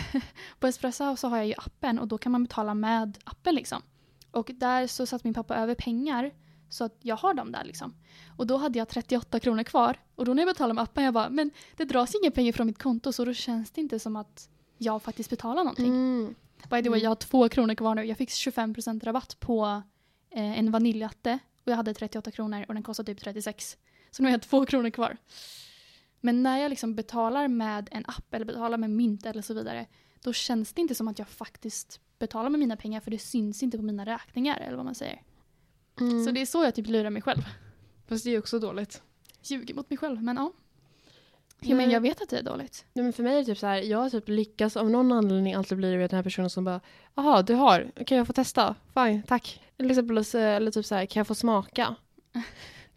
på 0.60 0.67
Espresso 0.67 1.04
House 1.04 1.21
så 1.21 1.28
har 1.28 1.38
jag 1.38 1.47
ju 1.47 1.54
appen 1.58 1.99
och 1.99 2.08
då 2.08 2.17
kan 2.17 2.32
man 2.32 2.43
betala 2.43 2.73
med 2.73 3.17
appen 3.23 3.56
liksom. 3.56 3.82
Och 4.32 4.52
där 4.54 4.88
så 4.88 5.06
satt 5.06 5.23
min 5.23 5.34
pappa 5.34 5.56
över 5.56 5.76
pengar 5.76 6.32
så 6.69 6.84
att 6.84 6.97
jag 7.02 7.15
har 7.15 7.34
dem 7.34 7.52
där 7.52 7.63
liksom. 7.63 7.93
Och 8.38 8.47
då 8.47 8.58
hade 8.58 8.80
jag 8.80 8.89
38 8.89 9.39
kronor 9.39 9.63
kvar. 9.63 9.99
Och 10.15 10.26
då 10.26 10.34
när 10.34 10.43
jag 10.43 10.47
betalade 10.56 10.73
med 10.73 10.84
appen 10.84 11.04
jag 11.04 11.13
bara, 11.13 11.30
men 11.30 11.52
det 11.78 11.86
dras 11.86 12.15
inga 12.23 12.32
pengar 12.32 12.52
från 12.52 12.67
mitt 12.67 12.84
konto 12.84 13.12
så 13.12 13.26
då 13.26 13.34
känns 13.34 13.71
det 13.71 13.82
inte 13.82 13.99
som 13.99 14.15
att 14.15 14.49
jag 14.78 15.02
faktiskt 15.02 15.30
betalar 15.30 15.63
någonting. 15.63 15.88
Mm. 15.88 16.36
By 16.69 16.84
the 16.84 16.89
way, 16.89 16.99
Mm. 16.99 17.04
jag 17.04 17.10
har 17.10 17.15
två 17.15 17.49
kronor 17.49 17.76
kvar 17.76 17.95
nu. 17.95 18.04
Jag 18.04 18.17
fick 18.17 18.30
25% 18.30 19.04
rabatt 19.06 19.39
på 19.39 19.82
eh, 20.32 20.60
en 20.60 20.71
vaniljlatte 20.71 21.39
och 21.65 21.71
jag 21.71 21.76
hade 21.76 21.93
38 21.93 22.32
kronor 22.32 22.65
och 22.67 22.73
den 22.73 22.84
kostade 22.84 23.13
typ 23.13 23.23
36. 23.23 23.78
Så 24.12 24.23
nu 24.23 24.30
har 24.30 24.34
jag 24.34 24.41
två 24.41 24.65
kronor 24.65 24.89
kvar. 24.89 25.17
Men 26.19 26.43
när 26.43 26.58
jag 26.58 26.69
liksom 26.69 26.95
betalar 26.95 27.47
med 27.47 27.89
en 27.91 28.06
app 28.08 28.34
eller 28.34 28.45
betalar 28.45 28.78
med 28.78 28.89
mynt 28.89 29.26
eller 29.26 29.41
så 29.41 29.54
vidare 29.54 29.88
då 30.21 30.34
känns 30.34 30.73
det 30.73 30.82
inte 30.82 30.95
som 30.95 31.08
att 31.08 31.19
jag 31.19 31.28
faktiskt 31.28 31.99
betalar 32.19 32.49
med 32.49 32.60
mina 32.60 32.78
pengar 32.78 32.99
för 32.99 33.12
det 33.12 33.19
syns 33.19 33.63
inte 33.63 33.78
på 33.78 33.84
mina 33.84 34.06
räkningar 34.06 34.58
eller 34.60 34.76
vad 34.76 34.86
man 34.86 34.95
säger. 34.95 35.21
Mm. 35.99 36.26
Så 36.26 36.32
det 36.32 36.41
är 36.41 36.45
så 36.45 36.63
jag 36.63 36.76
typ 36.76 36.88
lurar 36.88 37.10
mig 37.10 37.21
själv. 37.21 37.41
Fast 38.08 38.23
det 38.23 38.30
är 38.30 38.39
också 38.39 38.60
dåligt. 38.60 39.02
Ljuger 39.43 39.73
mot 39.73 39.89
mig 39.89 39.97
själv, 39.97 40.23
men 40.23 40.36
ja. 40.36 40.52
Ja 41.65 41.76
men 41.76 41.89
jag 41.91 42.02
vet 42.02 42.21
att 42.21 42.30
det 42.30 42.38
är 42.38 42.43
dåligt. 42.43 42.86
Nej, 42.93 43.04
men 43.04 43.13
för 43.13 43.23
mig 43.23 43.34
är 43.34 43.39
det 43.39 43.45
typ 43.45 43.58
så 43.58 43.67
här, 43.67 43.78
jag 43.82 43.97
har 43.97 44.10
typ 44.10 44.30
lyckats 44.30 44.78
av 44.78 44.89
någon 44.89 45.12
anledning 45.12 45.54
alltid 45.54 45.78
bli 45.78 45.91
den 45.91 46.10
här 46.12 46.23
personen 46.23 46.49
som 46.49 46.63
bara, 46.63 46.80
jaha 47.15 47.41
du 47.41 47.54
har, 47.54 47.91
kan 48.06 48.17
jag 48.17 48.28
få 48.28 48.34
testa? 48.34 48.76
Fine, 48.93 49.23
tack. 49.28 49.62
Eller, 49.78 50.71
typ 50.71 50.86
så 50.86 50.95
här, 50.95 51.06
kan 51.06 51.19
jag 51.19 51.28
få 51.28 51.36
smaka? 51.36 51.95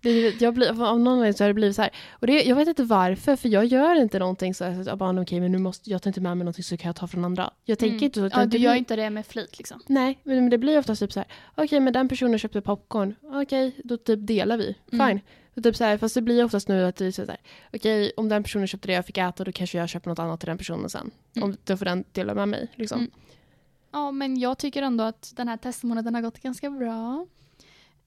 Det, 0.01 0.41
jag 0.41 0.55
blir, 0.55 0.69
av 0.71 0.77
någon 0.77 1.09
anledning 1.09 1.35
så 1.35 1.45
har 1.45 1.49
det 1.49 1.55
blivit 1.55 1.77
så 1.77 1.83
här, 1.83 1.91
och 2.11 2.27
det, 2.27 2.43
jag 2.43 2.57
vet 2.57 2.69
inte 2.69 2.83
varför, 2.85 3.37
för 3.37 3.49
jag 3.49 3.65
gör 3.65 3.95
inte 3.95 4.19
någonting 4.19 4.55
så 4.55 4.65
att 4.65 4.87
jag 4.87 4.99
bara, 4.99 5.21
okej 5.21 5.41
men 5.41 5.53
nu 5.53 5.59
måste, 5.59 5.91
jag 5.91 6.03
tar 6.03 6.11
inte 6.11 6.21
med 6.21 6.37
mig 6.37 6.45
någonting 6.45 6.65
så 6.65 6.77
kan 6.77 6.89
jag 6.89 6.97
ta 6.97 7.07
från 7.07 7.25
andra. 7.25 7.51
Jag 7.65 7.79
tänker 7.79 7.95
Mm. 7.95 8.05
inte 8.05 8.21
så. 8.21 8.41
Ja, 8.41 8.47
du 8.47 8.59
gör 8.59 8.75
inte 8.75 8.97
det 8.97 9.11
med 9.11 9.27
flit 9.27 9.59
liksom. 9.59 9.81
Nej, 9.87 10.19
men 10.23 10.51
det 10.51 10.59
blir 10.59 10.79
ofta 10.79 10.95
typ 10.95 11.13
så 11.13 11.21
här, 11.21 11.29
okej 11.55 11.81
men 11.81 11.93
den 11.93 12.09
personen 12.09 12.39
köpte 12.39 12.61
popcorn, 12.61 13.15
okej 13.23 13.81
då 13.85 13.97
typ 13.97 14.27
delar 14.27 14.57
vi, 14.57 14.75
fine. 14.91 15.01
Mm. 15.01 15.21
Och 15.57 15.63
typ 15.63 15.77
så 15.77 15.85
här, 15.85 15.99
fast 15.99 16.15
det 16.15 16.23
blir 16.23 16.45
oftast 16.45 16.69
nu 16.69 16.85
att 16.85 16.97
det 16.97 17.07
är 17.07 17.11
så 17.11 17.27
här, 17.27 17.41
okej 17.73 18.13
om 18.17 18.29
den 18.29 18.43
personen 18.43 18.67
köpte 18.67 18.89
det 18.89 18.93
jag 18.93 19.07
fick 19.07 19.19
äta 19.19 19.45
då 19.45 19.53
kanske 19.53 19.79
jag 19.79 19.89
köper 19.89 20.11
något 20.11 20.19
annat 20.19 20.41
till 20.41 20.47
den 20.47 20.59
personen 20.59 20.91
sen. 20.91 21.11
Mm. 21.35 21.49
Om, 21.49 21.57
då 21.65 21.77
får 21.77 21.85
den 21.85 22.05
dela 22.13 22.35
med 22.35 22.49
mig 22.49 22.69
liksom. 22.75 22.99
Mm. 22.99 23.11
Ja, 23.91 24.11
men 24.11 24.37
jag 24.37 24.59
tycker 24.59 24.83
ändå 24.83 25.05
att 25.05 25.33
den 25.37 25.49
här 25.49 25.57
testmånaden 25.57 26.15
har 26.15 26.23
gått 26.23 26.43
ganska 26.43 26.71
bra. 26.71 27.27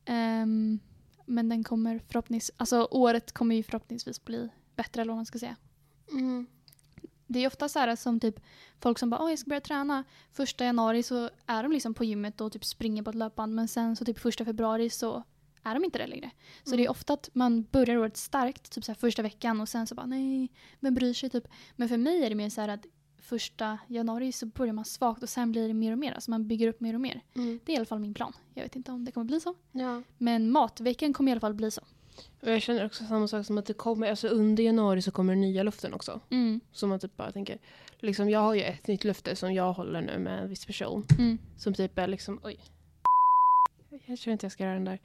Ehm, 0.06 0.80
men 1.26 1.50
den 1.50 1.64
kommer 1.64 2.02
förhoppningsvis, 2.08 2.56
alltså 2.58 2.88
året 2.92 3.32
kommer 3.32 3.56
ju 3.56 3.64
förhoppningsvis 3.64 4.26
bli 4.26 4.50
bättre 4.76 5.02
eller 5.02 5.12
vad 5.12 5.18
man 5.18 5.26
ska 5.26 5.40
säga. 5.40 5.56
Mm. 6.12 6.48
Det 7.28 7.40
är 7.40 7.48
ofta 7.48 7.70
så 7.70 7.80
här 7.80 7.96
som 7.96 8.20
typ 8.20 8.40
folk 8.80 9.00
som 9.00 9.10
bara 9.10 9.22
åh 9.24 9.30
jag 9.30 9.40
ska 9.40 9.50
börja 9.50 9.62
träna. 9.62 10.04
Första 10.32 10.66
januari 10.66 11.04
så 11.04 11.30
är 11.46 11.64
de 11.64 11.72
liksom 11.72 11.94
på 11.94 12.04
gymmet 12.04 12.42
och 12.42 12.52
typ 12.52 12.66
springer 12.66 13.04
på 13.04 13.10
ett 13.10 13.16
löpband 13.16 13.56
men 13.56 13.68
sen 13.68 13.96
så 13.96 14.06
typ 14.06 14.20
första 14.20 14.46
februari 14.46 14.90
så 14.90 15.24
är 15.64 15.74
de 15.74 15.84
inte 15.84 15.98
det 15.98 16.08
längre. 16.08 16.32
Så 16.64 16.70
Mm. 16.70 16.78
det 16.78 16.86
är 16.86 16.90
ofta 16.92 17.14
att 17.14 17.30
man 17.34 17.64
börjar 17.72 17.98
året 17.98 18.18
starkt, 18.18 18.72
typ 18.72 18.84
så 18.84 18.96
första 18.96 19.22
veckan 19.22 19.62
och 19.62 19.70
sen 19.70 19.88
så 19.88 19.96
bara 19.96 20.06
nej, 20.06 20.52
vem 20.80 20.94
bryr 20.94 21.14
sig 21.14 21.30
typ. 21.30 21.48
Men 21.76 21.90
för 21.90 21.98
mig 21.98 22.24
är 22.24 22.30
det 22.30 22.36
mer 22.36 22.50
så 22.50 22.62
att 22.62 22.86
första 23.22 23.78
januari 23.88 24.32
så 24.32 24.46
börjar 24.46 24.74
man 24.74 24.86
svagt 24.86 25.24
och 25.24 25.30
sen 25.30 25.52
blir 25.52 25.68
det 25.68 25.74
mer 25.74 25.92
och 25.92 25.98
mer. 25.98 26.12
Alltså 26.12 26.32
man 26.32 26.48
bygger 26.48 26.68
upp 26.68 26.80
mer 26.82 26.94
och 26.94 27.02
mer. 27.02 27.22
Mm. 27.36 27.60
Det 27.66 27.72
är 27.72 27.74
i 27.74 27.78
alla 27.78 27.86
fall 27.86 28.00
min 28.00 28.14
plan. 28.14 28.34
Jag 28.54 28.64
vet 28.64 28.76
inte 28.76 28.92
om 28.92 29.06
det 29.06 29.12
kommer 29.12 29.26
bli 29.26 29.40
så. 29.40 29.56
Ja. 29.72 30.02
Men 30.18 30.52
matveckan 30.52 31.14
kommer 31.14 31.30
i 31.30 31.34
alla 31.34 31.40
fall 31.42 31.54
bli 31.54 31.72
så. 31.72 31.82
Och 32.42 32.52
jag 32.52 32.62
känner 32.62 32.86
också 32.86 33.04
samma 33.06 33.28
sak 33.28 33.46
som 33.46 33.58
att 33.58 33.66
det 33.66 33.74
kommer, 33.74 34.10
alltså 34.10 34.28
under 34.28 34.64
januari 34.64 35.02
så 35.02 35.12
kommer 35.12 35.36
nya 35.36 35.64
luften 35.64 35.94
också. 35.94 36.20
Mm. 36.30 36.60
Som 36.72 36.90
man 36.90 37.00
typ 37.00 37.18
bara 37.18 37.32
tänker, 37.32 37.58
liksom 38.00 38.30
jag 38.30 38.40
har 38.40 38.54
ju 38.54 38.62
ett 38.62 38.88
nytt 38.88 39.04
löfte 39.04 39.36
som 39.36 39.54
jag 39.54 39.74
håller 39.74 40.02
nu 40.02 40.20
med 40.20 40.44
en 40.44 40.50
viss 40.50 40.66
person. 40.66 41.06
Mm. 41.20 41.38
Som 41.58 41.74
typ 41.74 41.98
är 41.98 42.08
liksom, 42.08 42.40
oj. 42.44 42.60
Jag 44.10 44.20
tror 44.20 44.32
inte 44.32 44.46
jag 44.46 44.52
ska 44.52 44.64
göra 44.64 44.74
den 44.80 44.86
där. 44.86 45.00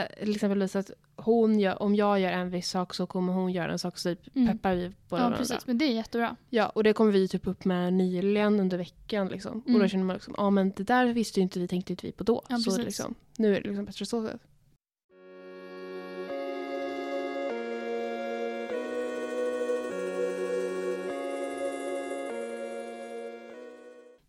Eh, 0.00 0.06
till 0.24 0.34
exempel 0.34 0.68
så 0.68 0.78
att 0.78 0.90
hon 1.16 1.60
gör, 1.60 1.82
om 1.82 1.94
jag 1.94 2.20
gör 2.20 2.30
en 2.32 2.50
viss 2.50 2.68
sak 2.70 2.94
så 2.94 3.06
kommer 3.06 3.32
hon 3.32 3.52
göra 3.52 3.72
en 3.72 3.78
sak 3.78 3.98
så 3.98 4.14
typ 4.14 4.36
Mm. 4.36 4.48
peppar 4.48 4.74
vi 4.74 4.92
på 5.08 5.18
Ja, 5.18 5.34
precis. 5.38 5.66
Men 5.66 5.78
det 5.78 5.84
är 5.84 5.92
jättebra. 5.92 6.36
Ja, 6.50 6.68
och 6.68 6.84
det 6.84 6.92
kommer 6.92 7.12
vi 7.12 7.28
typ 7.28 7.46
upp 7.46 7.64
med 7.64 7.92
nyligen 7.92 8.60
under 8.60 8.78
veckan 8.78 9.28
liksom. 9.28 9.60
Och 9.60 9.68
Mm. 9.68 9.80
då 9.80 9.88
känner 9.88 10.04
man 10.04 10.14
liksom, 10.14 10.34
ja 10.36 10.50
men 10.50 10.72
det 10.76 10.82
där 10.82 11.06
visste 11.06 11.40
ju 11.40 11.42
inte 11.42 11.58
vi, 11.60 11.68
tänkte 11.68 11.92
inte 11.92 12.06
vi 12.06 12.12
på 12.12 12.24
då. 12.24 12.42
Ja, 12.48 12.58
så 12.58 12.82
liksom, 12.82 13.14
nu 13.36 13.56
är 13.56 13.60
det 13.62 13.68
liksom 13.68 13.84
bättre 13.84 14.06
så 14.06 14.26
sätt. 14.26 14.40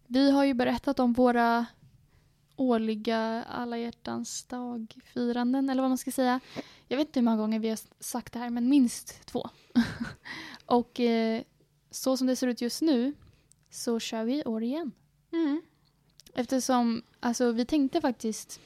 Vi 0.08 0.32
har 0.32 0.44
ju 0.46 0.54
berättat 0.54 1.00
om 1.00 1.14
våra 1.14 1.66
årliga 2.60 3.44
alla 3.44 3.78
hjärtans 3.78 4.44
dag-firanden, 4.46 5.70
eller 5.70 5.82
vad 5.82 5.92
man 5.92 5.98
ska 5.98 6.12
säga. 6.12 6.40
Jag 6.88 6.98
vet 6.98 7.08
inte 7.08 7.20
hur 7.20 7.26
många 7.26 7.38
gånger 7.38 7.60
vi 7.60 7.70
har 7.70 7.80
sagt 8.00 8.34
det 8.34 8.40
här, 8.40 8.50
men 8.50 8.70
minst 8.70 9.26
två. 9.26 9.50
och 10.66 11.00
eh, 11.00 11.42
så 11.92 12.18
som 12.18 12.28
det 12.28 12.36
ser 12.36 12.48
ut 12.48 12.62
just 12.62 12.82
nu 12.82 13.14
så 13.70 14.00
kör 14.00 14.24
vi 14.24 14.40
i 14.40 14.44
år 14.44 14.64
igen. 14.64 14.92
Mm. 15.32 15.62
Eftersom, 16.34 17.04
alltså 17.20 17.52
vi 17.52 17.66
tänkte 17.66 18.02
faktiskt 18.02 18.60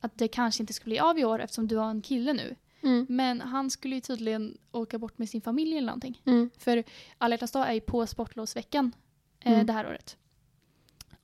att 0.00 0.18
det 0.18 0.28
kanske 0.28 0.62
inte 0.62 0.72
skulle 0.72 0.92
bli 0.92 0.98
av 0.98 1.18
i 1.18 1.24
år 1.24 1.38
eftersom 1.40 1.68
du 1.68 1.76
har 1.76 1.90
en 1.90 2.02
kille 2.02 2.32
nu. 2.32 2.56
Mm. 2.82 3.06
Men 3.08 3.40
han 3.40 3.70
skulle 3.70 3.94
ju 3.94 4.00
tydligen 4.00 4.58
åka 4.72 4.98
bort 4.98 5.18
med 5.18 5.28
sin 5.28 5.40
familj 5.40 5.76
eller 5.76 5.86
någonting. 5.86 6.20
Mm. 6.24 6.50
För 6.58 6.84
alla 7.18 7.32
hjärtans 7.34 7.52
dag 7.52 7.68
är 7.68 7.72
ju 7.72 7.80
på 7.80 8.06
sportlovsveckan 8.06 8.92
eh, 9.40 9.52
Mm. 9.52 9.66
det 9.66 9.72
här 9.72 9.86
året. 9.86 10.16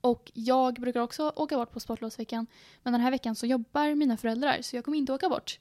Och 0.01 0.31
jag 0.35 0.75
brukar 0.75 1.01
också 1.01 1.33
åka 1.37 1.57
bort 1.57 1.73
på 1.73 1.81
sportlovsveckan. 1.81 2.47
Men 2.83 2.93
den 2.93 3.03
här 3.03 3.11
veckan 3.11 3.35
så 3.35 3.47
jobbar 3.47 3.95
mina 3.95 4.17
föräldrar 4.17 4.63
så 4.63 4.77
jag 4.77 4.85
kommer 4.85 4.99
inte 4.99 5.13
åka 5.13 5.29
bort. 5.29 5.59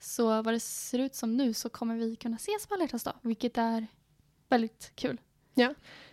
Så 0.00 0.42
vad 0.42 0.54
det 0.54 0.60
ser 0.60 0.98
ut 0.98 1.14
som 1.14 1.36
nu 1.36 1.54
så 1.54 1.68
kommer 1.68 1.96
vi 1.96 2.16
kunna 2.16 2.36
ses 2.36 2.66
på 2.66 2.74
alla 2.74 2.86
dag. 2.86 3.14
Vilket 3.22 3.58
är 3.58 3.86
väldigt 4.48 4.92
kul. 4.94 5.20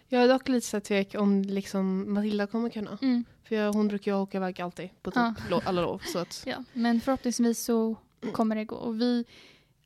Jag 0.07 0.23
är 0.23 0.27
dock 0.27 0.47
lite 0.47 0.67
så 0.67 0.79
tvek 0.79 1.15
om 1.17 1.41
liksom 1.41 2.13
Matilda 2.13 2.47
kommer 2.47 2.69
kunna. 2.69 2.97
För 3.43 3.55
jag, 3.55 3.73
hon 3.73 3.87
brukar 3.87 4.11
ju 4.11 4.17
åka 4.17 4.37
iväg 4.37 4.61
alltid 4.61 4.89
på 5.01 5.11
typ 5.11 5.33
Ja. 5.49 5.61
alla 5.65 5.81
lov. 5.81 6.01
Så 6.05 6.19
att, 6.19 6.43
Ja, 6.47 6.63
men 6.73 7.01
förhoppningsvis 7.01 7.63
så 7.63 7.95
kommer 8.33 8.55
det 8.55 8.65
gå. 8.65 8.75
Och 8.75 9.01
vi, 9.01 9.25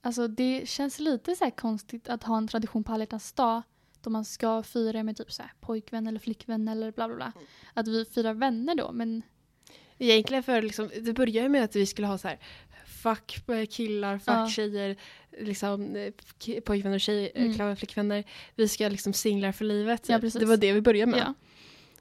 alltså 0.02 0.28
det 0.28 0.70
känns 0.70 1.00
lite 1.00 1.36
så 1.36 1.52
konstigt 1.52 2.10
att 2.10 2.24
ha 2.24 2.38
en 2.38 2.48
tradition 2.48 2.84
på 2.84 2.94
alla 2.94 3.06
dag 3.06 3.62
då 4.02 4.10
man 4.10 4.26
ska 4.26 4.64
fira 4.64 5.04
med 5.04 5.18
typ 5.18 5.32
så 5.32 5.42
här 5.42 5.52
pojkvän 5.60 6.08
eller 6.08 6.20
flickvän 6.20 6.68
eller 6.68 6.92
bla 6.92 7.08
bla 7.08 7.16
bla. 7.16 7.32
Att 7.74 7.88
vi 7.88 8.06
firar 8.06 8.34
vänner 8.34 8.76
då, 8.76 8.92
men 8.92 9.22
Egentligen 10.02 10.44
för 10.44 10.62
liksom, 10.62 10.90
det 11.02 11.14
började 11.14 11.40
ju 11.40 11.50
med 11.50 11.64
att 11.64 11.76
vi 11.76 11.86
skulle 11.86 12.08
ha 12.08 12.18
så 12.18 12.28
här 12.28 12.40
fuck 12.86 13.46
killar, 13.70 14.18
fuck 14.18 14.28
Ja. 14.36 14.50
tjejer, 14.50 14.96
liksom 15.40 15.96
eh, 15.96 16.14
pojkvänner 16.62 16.96
och 16.96 17.02
tjej, 17.02 17.32
Mm. 17.36 17.52
mm. 17.62 17.76
flickvänner. 17.76 18.24
Vi 18.56 18.68
ska 18.68 18.90
liksom 18.90 19.14
singlar 19.14 19.52
för 19.52 19.66
livet. 19.66 20.10
Ja, 20.10 20.20
typ. 20.20 20.34
det 20.34 20.46
var 20.46 20.58
det 20.58 20.74
vi 20.74 20.82
började 20.82 21.12
med. 21.12 21.20
ja. 21.20 21.34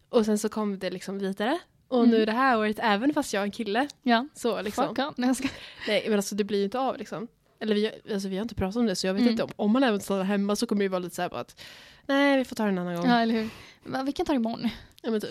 Och 0.08 0.24
sen 0.24 0.38
så 0.38 0.48
kom 0.48 0.78
det 0.78 0.90
liksom 0.90 1.18
vidare. 1.18 1.58
Och 1.88 1.98
Mm. 2.04 2.11
nu 2.11 2.24
det 2.24 2.32
här 2.32 2.58
året, 2.58 2.76
även 2.80 3.14
fast 3.14 3.32
jag 3.32 3.40
är 3.40 3.44
en 3.44 3.50
kille, 3.50 3.88
ja. 4.02 4.28
så 4.34 4.62
liksom. 4.62 4.88
Fuck 4.88 4.98
up. 4.98 5.16
Nej, 5.16 5.28
jag 5.28 5.37
ska. 5.37 5.48
Nej 5.88 6.04
men 6.08 6.16
alltså 6.18 6.34
det 6.34 6.44
blir 6.44 6.58
ju 6.58 6.64
inte 6.64 6.78
av 6.78 6.98
liksom. 6.98 7.28
Eller 7.61 7.75
vi, 7.75 7.90
alltså, 8.12 8.29
vi 8.29 8.37
har 8.37 8.42
inte 8.42 8.55
pratat 8.55 8.77
om 8.77 8.87
det 8.87 8.97
så 8.97 9.07
jag 9.07 9.14
vet 9.14 9.21
Mm. 9.21 9.31
inte 9.31 9.42
om, 9.42 9.51
om 9.57 9.73
man 9.73 9.83
även 9.83 10.01
stannar 10.01 10.25
hemma 10.25 10.57
så 10.57 10.66
kommer 10.66 10.83
det 10.83 10.88
vara 10.88 10.99
lite 10.99 11.14
så 11.16 11.23
här 11.23 11.29
bara 11.29 11.40
att 11.40 11.61
nej 12.07 12.38
vi 12.38 12.44
får 12.44 12.57
ta 12.57 12.62
det 12.62 12.68
en 12.68 12.79
annan 12.79 12.97
gång. 12.97 13.07
Ja, 13.07 13.21
eller 13.21 13.35
hur. 13.35 13.49
Va, 13.85 14.03
Vi 14.03 14.12
kan 14.12 14.27
ta 14.27 14.33
det 14.33 14.37
imorgon. 14.37 14.68
Ja 15.03 15.11
men 15.11 15.21
typ. 15.21 15.31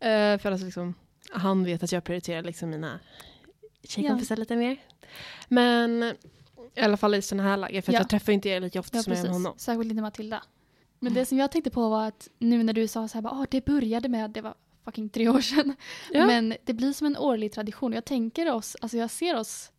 Eh, 0.00 0.38
för 0.38 0.50
alltså 0.52 0.64
liksom, 0.64 0.94
han 1.30 1.64
vet 1.64 1.82
att 1.82 1.92
jag 1.92 2.04
prioriterar 2.04 2.42
liksom 2.42 2.70
mina 2.70 3.00
tjejkompisar 3.84 4.36
lite 4.36 4.56
mer. 4.56 4.76
Men 5.48 6.02
i 6.74 6.80
alla 6.80 6.96
fall 6.96 7.14
i 7.14 7.22
sådana 7.22 7.48
här 7.48 7.56
lägen, 7.56 7.82
för 7.82 7.92
att 7.92 7.94
Ja. 7.94 8.00
jag 8.00 8.08
träffar 8.08 8.32
inte 8.32 8.48
er 8.48 8.60
lika 8.60 8.80
ofta 8.80 8.96
Ja, 8.96 9.02
som 9.02 9.12
jag 9.12 9.18
gör 9.18 9.24
med 9.24 9.32
honom. 9.32 9.54
Särskilt 9.58 9.90
inte 9.90 10.02
Matilda. 10.02 10.42
Men 10.98 11.14
det 11.14 11.26
som 11.26 11.38
jag 11.38 11.52
tänkte 11.52 11.70
på 11.70 11.88
var 11.88 12.06
att 12.08 12.28
nu 12.38 12.62
när 12.62 12.72
du 12.72 12.88
sa 12.88 13.08
så 13.08 13.14
här, 13.14 13.22
bara, 13.22 13.32
"Åh, 13.34 13.44
det 13.50 13.64
började 13.64 14.08
med, 14.08 14.30
det 14.30 14.40
var 14.40 14.54
fucking 14.84 15.08
tre 15.08 15.28
år 15.28 15.40
sedan. 15.40 15.76
Ja. 16.12 16.26
Men 16.26 16.54
det 16.64 16.72
blir 16.72 16.92
som 16.92 17.06
en 17.06 17.16
årlig 17.16 17.52
tradition. 17.52 17.92
Jag 17.92 18.04
tänker 18.04 18.52
oss, 18.52 18.76
alltså 18.80 18.96
jag 18.96 19.10
ser 19.10 19.36
oss 19.36 19.70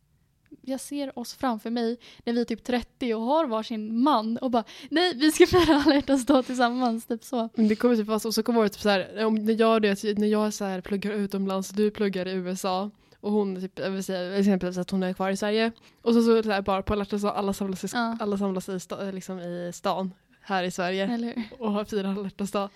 jag 0.62 0.80
ser 0.80 1.18
oss 1.18 1.34
framför 1.34 1.70
mig 1.70 1.96
när 2.24 2.32
vi 2.32 2.40
är 2.40 2.44
typ 2.44 2.64
30 2.64 3.14
och 3.14 3.22
har 3.22 3.46
varsin 3.46 4.02
man 4.02 4.36
och 4.36 4.50
bara 4.50 4.64
nej 4.90 5.14
vi 5.16 5.32
ska 5.32 5.46
fira 5.46 5.76
alla 5.76 5.94
hjärtans 5.94 6.26
dag 6.26 6.46
tillsammans. 6.46 7.06
Typ 7.06 7.24
så. 7.24 7.48
Men 7.54 7.68
det 7.68 7.76
kommer 7.76 7.96
typ 7.96 8.06
vara 8.06 8.18
så, 8.20 8.28
och 8.28 8.34
så 8.34 8.42
kommer 8.42 8.62
det 8.62 8.68
typ 8.68 8.80
så 8.82 8.88
här, 8.88 9.24
om, 9.24 9.34
när 9.34 9.60
jag, 9.60 9.82
det, 9.82 10.18
när 10.18 10.26
jag 10.26 10.54
så 10.54 10.64
här 10.64 10.80
pluggar 10.80 11.12
utomlands, 11.12 11.68
du 11.70 11.90
pluggar 11.90 12.28
i 12.28 12.32
USA 12.32 12.90
Och 13.20 13.32
hon 13.32 13.60
typ, 13.60 13.78
jag 13.78 13.90
vill 13.90 14.04
säga 14.04 14.38
exempelvis 14.38 14.78
att 14.78 14.90
hon 14.90 15.02
är 15.02 15.12
kvar 15.12 15.30
i 15.30 15.36
Sverige. 15.36 15.72
Och 16.02 16.14
så, 16.14 16.22
så, 16.22 16.42
så 16.42 16.50
här, 16.50 16.62
bara 16.62 16.82
på 16.82 16.92
alla 16.92 17.04
så 17.04 17.28
alla 17.28 17.52
samlas 17.52 17.84
i, 17.84 17.88
Ja. 17.92 18.16
alla 18.20 18.38
samlas 18.38 18.68
i, 18.68 18.80
sta, 18.80 19.10
liksom 19.10 19.40
i 19.40 19.70
stan 19.74 20.12
här 20.40 20.64
i 20.64 20.70
Sverige 20.70 21.34
och 21.58 21.88
firar 21.88 22.10
alla 22.10 22.22
hjärtans 22.22 22.50
dag. 22.50 22.70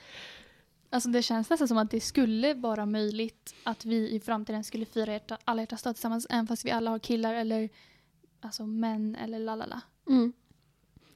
Alltså 0.93 1.09
det 1.09 1.23
känns 1.23 1.51
nästan 1.51 1.69
som 1.69 1.79
att 1.79 1.91
det 1.91 2.01
skulle 2.01 2.55
vara 2.55 2.87
möjligt 2.87 3.55
att 3.65 3.85
vi 3.85 4.11
i 4.11 4.21
framtiden 4.21 4.65
skulle 4.65 4.85
fira 4.85 5.13
hjärta, 5.13 5.39
alla 5.45 5.63
hjärtans 5.63 5.83
dag 5.83 5.95
tillsammans 5.95 6.27
även 6.31 6.47
fast 6.47 6.65
vi 6.65 6.71
alla 6.71 6.91
har 6.91 6.99
killar 6.99 7.35
eller 7.35 7.69
alltså 8.41 8.67
män 8.67 9.17
eller 9.17 9.39
lalala. 9.39 9.81
Mm. 10.09 10.33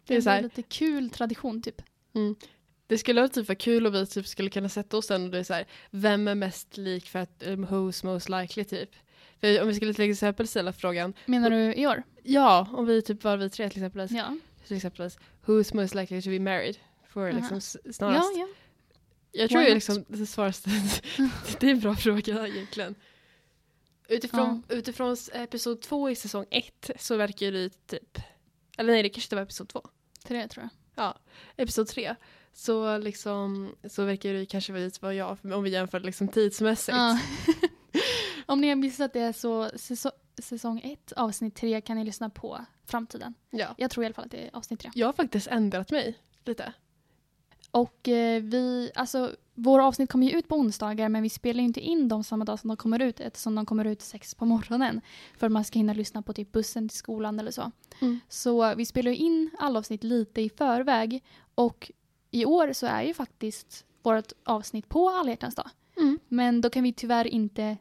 Det 0.06 0.16
är 0.16 0.20
så 0.20 0.30
här, 0.30 0.42
lite 0.42 0.62
kul 0.62 1.10
tradition 1.10 1.62
typ. 1.62 1.82
det 2.86 2.98
skulle 2.98 3.28
typ 3.28 3.48
vara 3.48 3.56
kul 3.56 3.86
och 3.86 3.94
vi 3.94 4.06
typ 4.06 4.26
skulle 4.26 4.50
kunna 4.50 4.68
sätta 4.68 4.96
oss 4.96 5.06
sen 5.06 5.24
och 5.24 5.30
det 5.30 5.38
är 5.38 5.44
så 5.44 5.54
här, 5.54 5.66
vem 5.90 6.28
är 6.28 6.34
mest 6.34 6.76
lik 6.76 7.06
för 7.08 7.18
att 7.18 7.42
um, 7.46 7.66
who's 7.66 8.04
most 8.06 8.28
likely 8.28 8.64
typ. 8.64 8.90
För 9.40 9.62
om 9.62 9.68
vi 9.68 9.74
skulle 9.74 9.94
till 9.94 10.10
exempel 10.10 10.48
ställa 10.48 10.72
frågan, 10.72 11.14
Menar 11.26 11.50
du 11.50 11.74
i 11.74 11.86
år? 11.86 12.02
ja 12.22 12.68
om 12.72 12.86
vi 12.86 13.02
typ 13.02 13.24
var 13.24 13.36
vi 13.36 13.50
tre 13.50 13.70
till 13.70 13.82
exempel, 13.84 14.16
Ja. 14.16 14.36
till 14.66 14.76
exempel 14.76 15.10
who's 15.46 15.76
most 15.76 15.94
likely 15.94 16.22
to 16.22 16.28
be 16.30 16.40
married? 16.40 16.76
För 17.08 17.28
Aha. 17.28 17.38
liksom 17.38 17.56
s- 17.58 17.76
snarast. 17.96 18.30
Ja, 18.36 18.40
ja. 18.40 18.48
Jag 19.36 19.50
tror 19.50 19.62
ju 19.62 19.74
liksom 19.74 20.04
det 20.08 20.26
svaraste, 20.26 20.70
det 21.60 21.66
är 21.66 21.70
en 21.70 21.80
bra 21.80 21.94
fråga 21.96 22.46
egentligen. 22.48 22.94
Utifrån, 24.08 24.62
utifrån 24.68 25.12
s- 25.12 25.30
episod 25.34 25.80
två 25.82 26.10
i 26.10 26.14
säsong 26.16 26.46
ett 26.50 26.90
så 26.98 27.16
verkar 27.16 27.52
det 27.52 27.86
typ, 27.86 28.18
eller 28.78 28.92
nej 28.92 29.02
det 29.02 29.08
kanske 29.08 29.26
inte 29.26 29.36
var 29.36 29.42
episod 29.42 29.68
två, 29.68 29.82
Tre 30.24 30.48
tror 30.48 30.62
jag. 30.64 31.04
ja, 31.04 31.18
episod 31.56 31.86
tre. 31.88 32.14
Så 32.52 32.98
liksom, 32.98 33.74
så 33.90 34.04
verkar 34.04 34.32
det 34.32 34.46
kanske 34.46 34.72
vara 34.72 34.82
lite 34.82 34.98
vad 35.02 35.14
jag, 35.14 35.38
om 35.52 35.62
vi 35.62 35.70
jämför 35.70 36.00
liksom 36.00 36.28
tidsmässigt. 36.28 36.96
Ja. 36.96 37.20
Om 38.46 38.60
ni 38.60 38.68
har 38.68 38.76
missat 38.76 39.12
det 39.12 39.32
så 39.32 39.70
säsong, 39.76 40.12
säsong 40.42 40.80
ett 40.84 41.12
avsnitt 41.12 41.54
tre 41.56 41.80
kan 41.80 41.96
ni 41.96 42.04
lyssna 42.04 42.30
på 42.30 42.60
framtiden. 42.86 43.34
Ja. 43.50 43.74
Jag 43.78 43.90
tror 43.90 44.04
i 44.04 44.06
alla 44.06 44.14
fall 44.14 44.24
att 44.24 44.30
det 44.30 44.46
är 44.46 44.50
avsnitt 44.56 44.80
tre. 44.80 44.90
Jag 44.94 45.06
har 45.06 45.12
faktiskt 45.12 45.46
ändrat 45.46 45.90
mig 45.90 46.18
lite. 46.44 46.72
Och 47.70 48.08
eh, 48.08 48.42
vi, 48.42 48.90
alltså 48.94 49.36
våra 49.54 49.84
avsnitt 49.84 50.10
kommer 50.10 50.26
ju 50.26 50.38
ut 50.38 50.48
på 50.48 50.56
onsdagar 50.56 51.08
men 51.08 51.22
vi 51.22 51.28
spelar 51.28 51.60
ju 51.60 51.66
inte 51.66 51.80
in 51.80 52.08
dem 52.08 52.24
samma 52.24 52.44
dag 52.44 52.58
som 52.58 52.68
de 52.68 52.76
kommer 52.76 53.02
ut 53.02 53.20
eftersom 53.20 53.54
de 53.54 53.66
kommer 53.66 53.84
ut 53.84 54.02
sex 54.02 54.34
på 54.34 54.44
morgonen. 54.44 55.00
För 55.38 55.46
att 55.46 55.52
man 55.52 55.64
ska 55.64 55.78
hinna 55.78 55.92
lyssna 55.92 56.22
på 56.22 56.32
typ 56.32 56.52
bussen 56.52 56.88
till 56.88 56.98
skolan 56.98 57.40
eller 57.40 57.50
så. 57.50 57.70
Mm. 58.00 58.20
Så 58.28 58.74
vi 58.74 58.86
spelar 58.86 59.10
ju 59.10 59.16
in 59.16 59.50
alla 59.58 59.78
avsnitt 59.78 60.04
lite 60.04 60.40
i 60.40 60.50
förväg 60.50 61.24
och 61.54 61.90
i 62.30 62.44
år 62.44 62.72
så 62.72 62.86
är 62.86 63.02
ju 63.02 63.14
faktiskt 63.14 63.84
vårt 64.02 64.32
avsnitt 64.44 64.88
på 64.88 65.08
alla 65.08 65.36
dag. 65.36 65.70
Mm. 65.96 66.18
Men 66.28 66.60
då 66.60 66.70
kan 66.70 66.82
vi 66.82 66.92
tyvärr 66.92 67.26
inte 67.26 67.76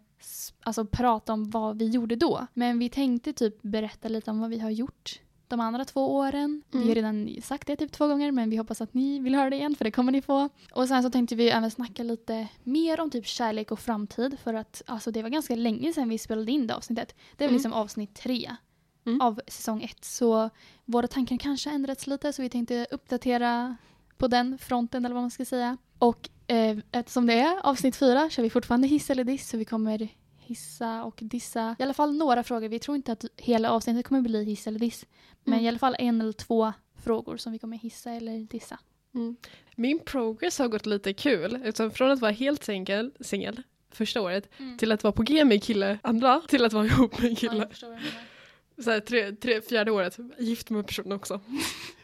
alltså, 0.63 0.85
prata 0.85 1.33
om 1.33 1.49
vad 1.49 1.77
vi 1.77 1.87
gjorde 1.87 2.15
då. 2.15 2.47
Men 2.53 2.79
vi 2.79 2.89
tänkte 2.89 3.33
typ 3.33 3.61
berätta 3.61 4.07
lite 4.07 4.31
om 4.31 4.39
vad 4.39 4.49
vi 4.49 4.59
har 4.59 4.69
gjort 4.69 5.19
de 5.47 5.59
andra 5.59 5.85
två 5.85 6.15
åren. 6.15 6.63
Vi 6.71 6.77
Mm. 6.77 6.87
har 6.87 6.95
redan 6.95 7.35
sagt 7.41 7.67
det 7.67 7.75
typ 7.75 7.91
två 7.91 8.07
gånger 8.07 8.31
men 8.31 8.49
vi 8.49 8.57
hoppas 8.57 8.81
att 8.81 8.93
ni 8.93 9.19
vill 9.19 9.35
höra 9.35 9.49
det 9.49 9.55
igen 9.55 9.75
för 9.75 9.85
det 9.85 9.91
kommer 9.91 10.11
ni 10.11 10.21
få. 10.21 10.49
Och 10.73 10.87
sen 10.87 11.03
så 11.03 11.09
tänkte 11.09 11.35
vi 11.35 11.49
även 11.49 11.71
snacka 11.71 12.03
lite 12.03 12.47
mer 12.63 12.99
om 12.99 13.09
typ 13.09 13.25
kärlek 13.27 13.71
och 13.71 13.79
framtid 13.79 14.37
för 14.43 14.53
att 14.53 14.81
alltså, 14.85 15.11
det 15.11 15.21
var 15.21 15.29
ganska 15.29 15.55
länge 15.55 15.93
sedan 15.93 16.09
vi 16.09 16.17
spelade 16.17 16.51
in 16.51 16.67
det 16.67 16.75
avsnittet. 16.75 17.15
Det 17.37 17.43
väl 17.43 17.49
Mm. 17.49 17.53
liksom 17.55 17.73
avsnitt 17.73 18.15
tre 18.15 18.55
Mm. 19.05 19.21
av 19.21 19.41
säsong 19.47 19.83
ett. 19.83 20.05
Så 20.05 20.49
våra 20.85 21.07
tankar 21.07 21.37
kanske 21.37 21.69
ändrats 21.69 22.07
lite 22.07 22.33
så 22.33 22.41
vi 22.41 22.49
tänkte 22.49 22.87
uppdatera 22.91 23.75
på 24.17 24.27
den 24.27 24.57
fronten 24.57 25.05
eller 25.05 25.15
vad 25.15 25.23
man 25.23 25.31
ska 25.31 25.45
säga. 25.45 25.77
Och 25.99 26.29
eh, 26.47 26.77
eftersom 26.91 27.25
det 27.27 27.33
är 27.33 27.59
avsnitt 27.65 27.95
fyra 27.95 28.29
kör 28.29 28.43
vi 28.43 28.49
fortfarande 28.49 28.87
hiss 28.87 29.09
eller 29.09 29.23
diss 29.23 29.49
så 29.49 29.57
vi 29.57 29.65
kommer 29.65 30.07
hissa 30.39 31.03
och 31.03 31.19
dissa 31.21 31.75
i 31.79 31.83
alla 31.83 31.93
fall 31.93 32.15
några 32.17 32.43
frågor. 32.43 32.67
Vi 32.69 32.79
tror 32.79 32.95
inte 32.97 33.11
att 33.11 33.25
hela 33.37 33.71
avsnittet 33.71 34.05
kommer 34.07 34.21
bli 34.21 34.43
hiss 34.43 34.67
eller 34.67 34.79
diss. 34.79 35.05
Men 35.47 35.53
Mm. 35.53 35.65
i 35.65 35.67
alla 35.67 35.79
fall 35.79 35.95
en 35.99 36.21
eller 36.21 36.31
två 36.31 36.73
frågor 37.03 37.37
som 37.37 37.51
vi 37.53 37.59
kommer 37.59 37.77
hissa 37.77 38.11
eller 38.11 38.39
dissa. 38.39 38.79
Mm. 39.15 39.35
Min 39.75 39.99
progress 39.99 40.59
har 40.59 40.67
gått 40.67 40.85
lite 40.85 41.13
kul. 41.13 41.61
Utan 41.65 41.91
från 41.91 42.11
att 42.11 42.19
vara 42.19 42.31
helt 42.31 42.63
singel, 42.63 43.11
singel 43.19 43.61
första 43.91 44.21
året 44.21 44.49
till 44.79 44.91
att 44.91 45.03
vara 45.03 45.11
på 45.11 45.23
G 45.23 45.45
med 45.45 45.63
kille 45.63 45.99
andra 46.03 46.41
till 46.47 46.65
att 46.65 46.73
vara 46.73 46.85
ihop 46.85 47.19
med 47.21 47.31
Ja, 47.31 47.35
kille. 47.35 47.55
jag 47.57 47.69
förstår 47.69 47.87
vad 47.87 47.97
du 47.97 48.03
menar. 48.03 48.23
Så 48.83 48.91
här, 48.91 48.99
tre, 48.99 49.31
tre, 49.31 49.61
fjärde 49.61 49.91
året, 49.91 50.17
gift 50.39 50.69
med 50.69 50.87
personen 50.87 51.11
också. 51.11 51.41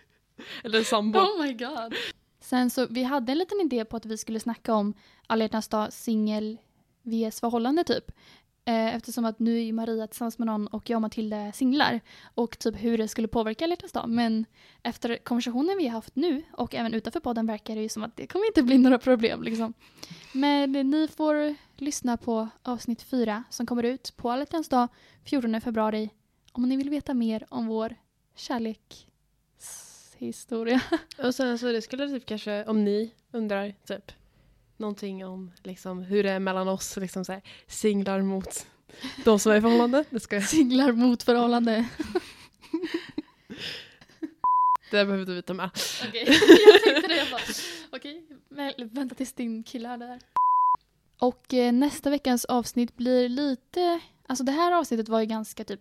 Eller 0.63 0.83
sambo. 0.83 1.19
Oh 1.19 1.41
my 1.43 1.53
god. 1.53 1.95
Sen 2.39 2.69
så, 2.69 2.87
vi 2.89 3.03
hade 3.03 3.31
en 3.31 3.37
liten 3.37 3.61
idé 3.61 3.85
på 3.85 3.97
att 3.97 4.05
vi 4.05 4.17
skulle 4.17 4.39
snacka 4.39 4.73
om 4.73 4.93
alla 5.27 5.43
hjärtans 5.43 5.67
dag 5.67 5.93
singel 5.93 6.57
vs 7.03 7.39
förhållande 7.39 7.83
typ. 7.83 8.11
Eh, 8.65 8.95
eftersom 8.95 9.25
att 9.25 9.39
nu 9.39 9.57
är 9.57 9.61
ju 9.61 9.73
Maria 9.73 10.07
tillsammans 10.07 10.39
med 10.39 10.45
någon 10.45 10.67
och 10.67 10.89
jag 10.89 10.97
och 10.97 11.01
Matilda 11.01 11.37
är 11.37 11.51
singlar. 11.51 12.01
Och 12.35 12.59
typ 12.59 12.83
hur 12.83 12.97
det 12.97 13.07
skulle 13.07 13.27
påverka 13.27 13.65
alla 13.65 13.71
hjärtans 13.71 13.91
dag. 13.91 14.09
Men 14.09 14.45
efter 14.83 15.17
konversationen 15.17 15.77
vi 15.77 15.87
har 15.87 15.93
haft 15.93 16.15
nu 16.15 16.43
och 16.51 16.75
även 16.75 16.93
utanför 16.93 17.19
podden 17.19 17.47
verkar 17.47 17.75
det 17.75 17.81
ju 17.81 17.89
som 17.89 18.03
att 18.03 18.15
det 18.15 18.27
kommer 18.27 18.47
inte 18.47 18.63
bli 18.63 18.77
några 18.77 18.99
problem 18.99 19.43
liksom. 19.43 19.73
Men 20.33 20.71
ni 20.71 21.07
får 21.07 21.55
lyssna 21.77 22.17
på 22.17 22.47
avsnitt 22.63 23.01
fyra 23.01 23.43
som 23.49 23.65
kommer 23.65 23.83
ut 23.83 24.13
på 24.17 24.31
alla 24.31 24.41
hjärtans 24.41 24.69
dag 24.69 24.87
14 25.25 25.61
februari 25.61 26.09
om 26.51 26.69
ni 26.69 26.77
vill 26.77 26.89
veta 26.89 27.13
mer 27.13 27.45
om 27.49 27.67
vår 27.67 27.95
kärlekshistoria. 28.35 30.81
Och 31.23 31.35
sen 31.35 31.59
så 31.59 31.71
det 31.71 31.81
skulle 31.81 32.07
typ 32.07 32.25
kanske, 32.25 32.65
om 32.65 32.83
ni 32.83 33.13
undrar 33.31 33.73
typ 33.85 34.11
någonting 34.81 35.25
om 35.25 35.51
liksom 35.63 36.01
hur 36.01 36.23
det 36.23 36.31
är 36.31 36.39
mellan 36.39 36.67
oss, 36.67 36.97
liksom 36.97 37.25
så 37.25 37.31
här, 37.31 37.41
singlar 37.67 38.21
mot 38.21 38.67
de 39.23 39.39
som 39.39 39.51
är 39.51 39.55
i 39.57 39.61
förhållande. 39.61 40.05
Det 40.09 40.19
ska 40.19 40.35
jag. 40.35 40.49
Singlar 40.49 40.91
mot 40.91 41.23
förhållande. 41.23 41.85
Det 44.91 45.05
behövde 45.05 45.33
vi 45.33 45.41
ta 45.41 45.53
med. 45.53 45.69
Okej, 46.07 46.25
jag 46.65 46.83
tänkte 46.83 47.07
det. 47.07 47.15
Jag 47.15 47.29
bara, 47.31 47.41
okej, 47.91 48.23
men 48.49 48.73
vänta 48.77 49.15
tills 49.15 49.33
din 49.33 49.63
kille 49.63 49.89
är 49.89 49.97
där. 49.97 50.19
Och 51.19 51.53
eh, 51.53 51.71
nästa 51.71 52.09
veckans 52.09 52.45
avsnitt 52.45 52.97
blir 52.97 53.29
lite... 53.29 53.99
Alltså 54.27 54.43
det 54.43 54.51
här 54.51 54.71
avsnittet 54.71 55.09
var 55.09 55.19
ju 55.19 55.25
ganska 55.25 55.63
typ 55.63 55.79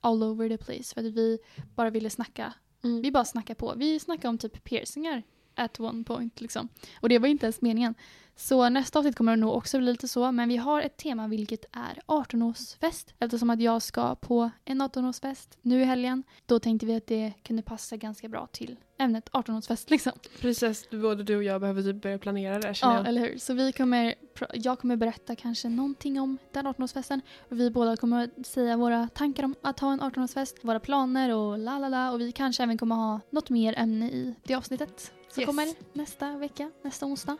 all 0.00 0.22
over 0.22 0.48
the 0.48 0.56
place. 0.56 0.94
För 0.94 1.00
att 1.00 1.12
vi 1.12 1.38
bara 1.74 1.90
ville 1.90 2.10
snacka. 2.10 2.52
Mm. 2.84 3.02
Vi 3.02 3.12
bara 3.12 3.24
snackade 3.24 3.54
på. 3.54 3.74
Vi 3.76 4.00
snackade 4.00 4.28
om 4.28 4.38
typ 4.38 4.64
piercingar 4.64 5.22
at 5.54 5.80
one 5.80 6.04
point 6.04 6.40
liksom. 6.40 6.68
Och 7.00 7.08
det 7.08 7.18
var 7.18 7.28
inte 7.28 7.46
ens 7.46 7.60
meningen. 7.60 7.94
Så 8.36 8.68
nästa 8.68 8.98
avsnitt 8.98 9.16
kommer 9.16 9.32
det 9.32 9.40
nog 9.40 9.54
också 9.54 9.78
bli 9.78 9.86
lite 9.92 10.08
så. 10.08 10.32
Men 10.32 10.48
vi 10.48 10.56
har 10.56 10.80
ett 10.82 10.96
tema 10.96 11.28
vilket 11.28 11.64
är 11.72 12.02
18-årsfest. 12.06 13.14
Eftersom 13.18 13.50
att 13.50 13.60
jag 13.60 13.82
ska 13.82 14.14
på 14.14 14.50
en 14.64 14.82
18-årsfest 14.82 15.48
nu 15.62 15.80
i 15.80 15.84
helgen. 15.84 16.22
Då 16.46 16.58
tänkte 16.58 16.86
vi 16.86 16.94
att 16.96 17.06
det 17.06 17.32
kunde 17.42 17.62
passa 17.62 17.96
ganska 17.96 18.28
bra 18.28 18.46
till 18.52 18.76
ämnet 18.98 19.30
18-årsfest 19.30 19.90
liksom. 19.90 20.12
Precis, 20.40 20.90
både 20.90 21.22
du 21.22 21.36
och 21.36 21.42
jag 21.44 21.60
behöver 21.60 21.82
typ 21.82 22.02
börja 22.02 22.18
planera 22.18 22.58
det 22.58 22.74
känner 22.74 22.92
Ja, 22.94 22.98
jag. 22.98 23.08
eller 23.08 23.20
hur. 23.20 23.38
Så 23.38 23.54
vi 23.54 23.72
kommer, 23.72 24.14
jag 24.54 24.78
kommer 24.78 24.96
berätta 24.96 25.36
kanske 25.36 25.68
någonting 25.68 26.20
om 26.20 26.38
den 26.52 26.66
18-årsfesten. 26.66 27.20
Och 27.50 27.60
vi 27.60 27.70
båda 27.70 27.96
kommer 27.96 28.30
säga 28.44 28.76
våra 28.76 29.08
tankar 29.08 29.44
om 29.44 29.54
att 29.62 29.80
ha 29.80 29.92
en 29.92 30.00
18-årsfest, 30.00 30.54
våra 30.62 30.80
planer 30.80 31.34
och 31.34 31.58
la 31.58 31.78
la 31.78 31.88
la. 31.88 32.10
Och 32.12 32.20
vi 32.20 32.32
kanske 32.32 32.62
även 32.62 32.78
kommer 32.78 32.94
ha 32.94 33.20
något 33.30 33.50
mer 33.50 33.74
ämne 33.78 34.10
i 34.10 34.34
det 34.44 34.54
avsnittet. 34.54 35.12
Som 35.32 35.40
Yes. 35.40 35.46
kommer 35.46 35.68
nästa 35.92 36.36
vecka, 36.36 36.70
nästa 36.82 37.06
onsdag. 37.06 37.36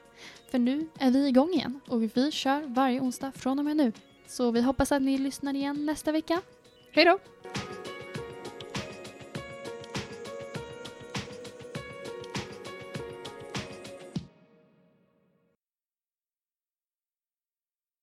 För 0.51 0.59
nu 0.59 0.89
är 0.99 1.11
vi 1.11 1.29
igång 1.29 1.51
igen 1.53 1.81
och 1.89 2.03
vi 2.03 2.31
kör 2.31 2.63
varje 2.67 3.01
onsdag 3.01 3.33
från 3.33 3.59
och 3.59 3.65
med 3.65 3.77
nu. 3.77 3.93
Så 4.27 4.51
vi 4.51 4.61
hoppas 4.61 4.93
att 4.93 5.03
ni 5.03 5.19
lyssnar 5.19 5.55
igen 5.55 5.87
nästa 5.87 6.13
vecka. 6.13 6.41
Hej 6.93 7.05
då! 7.05 7.19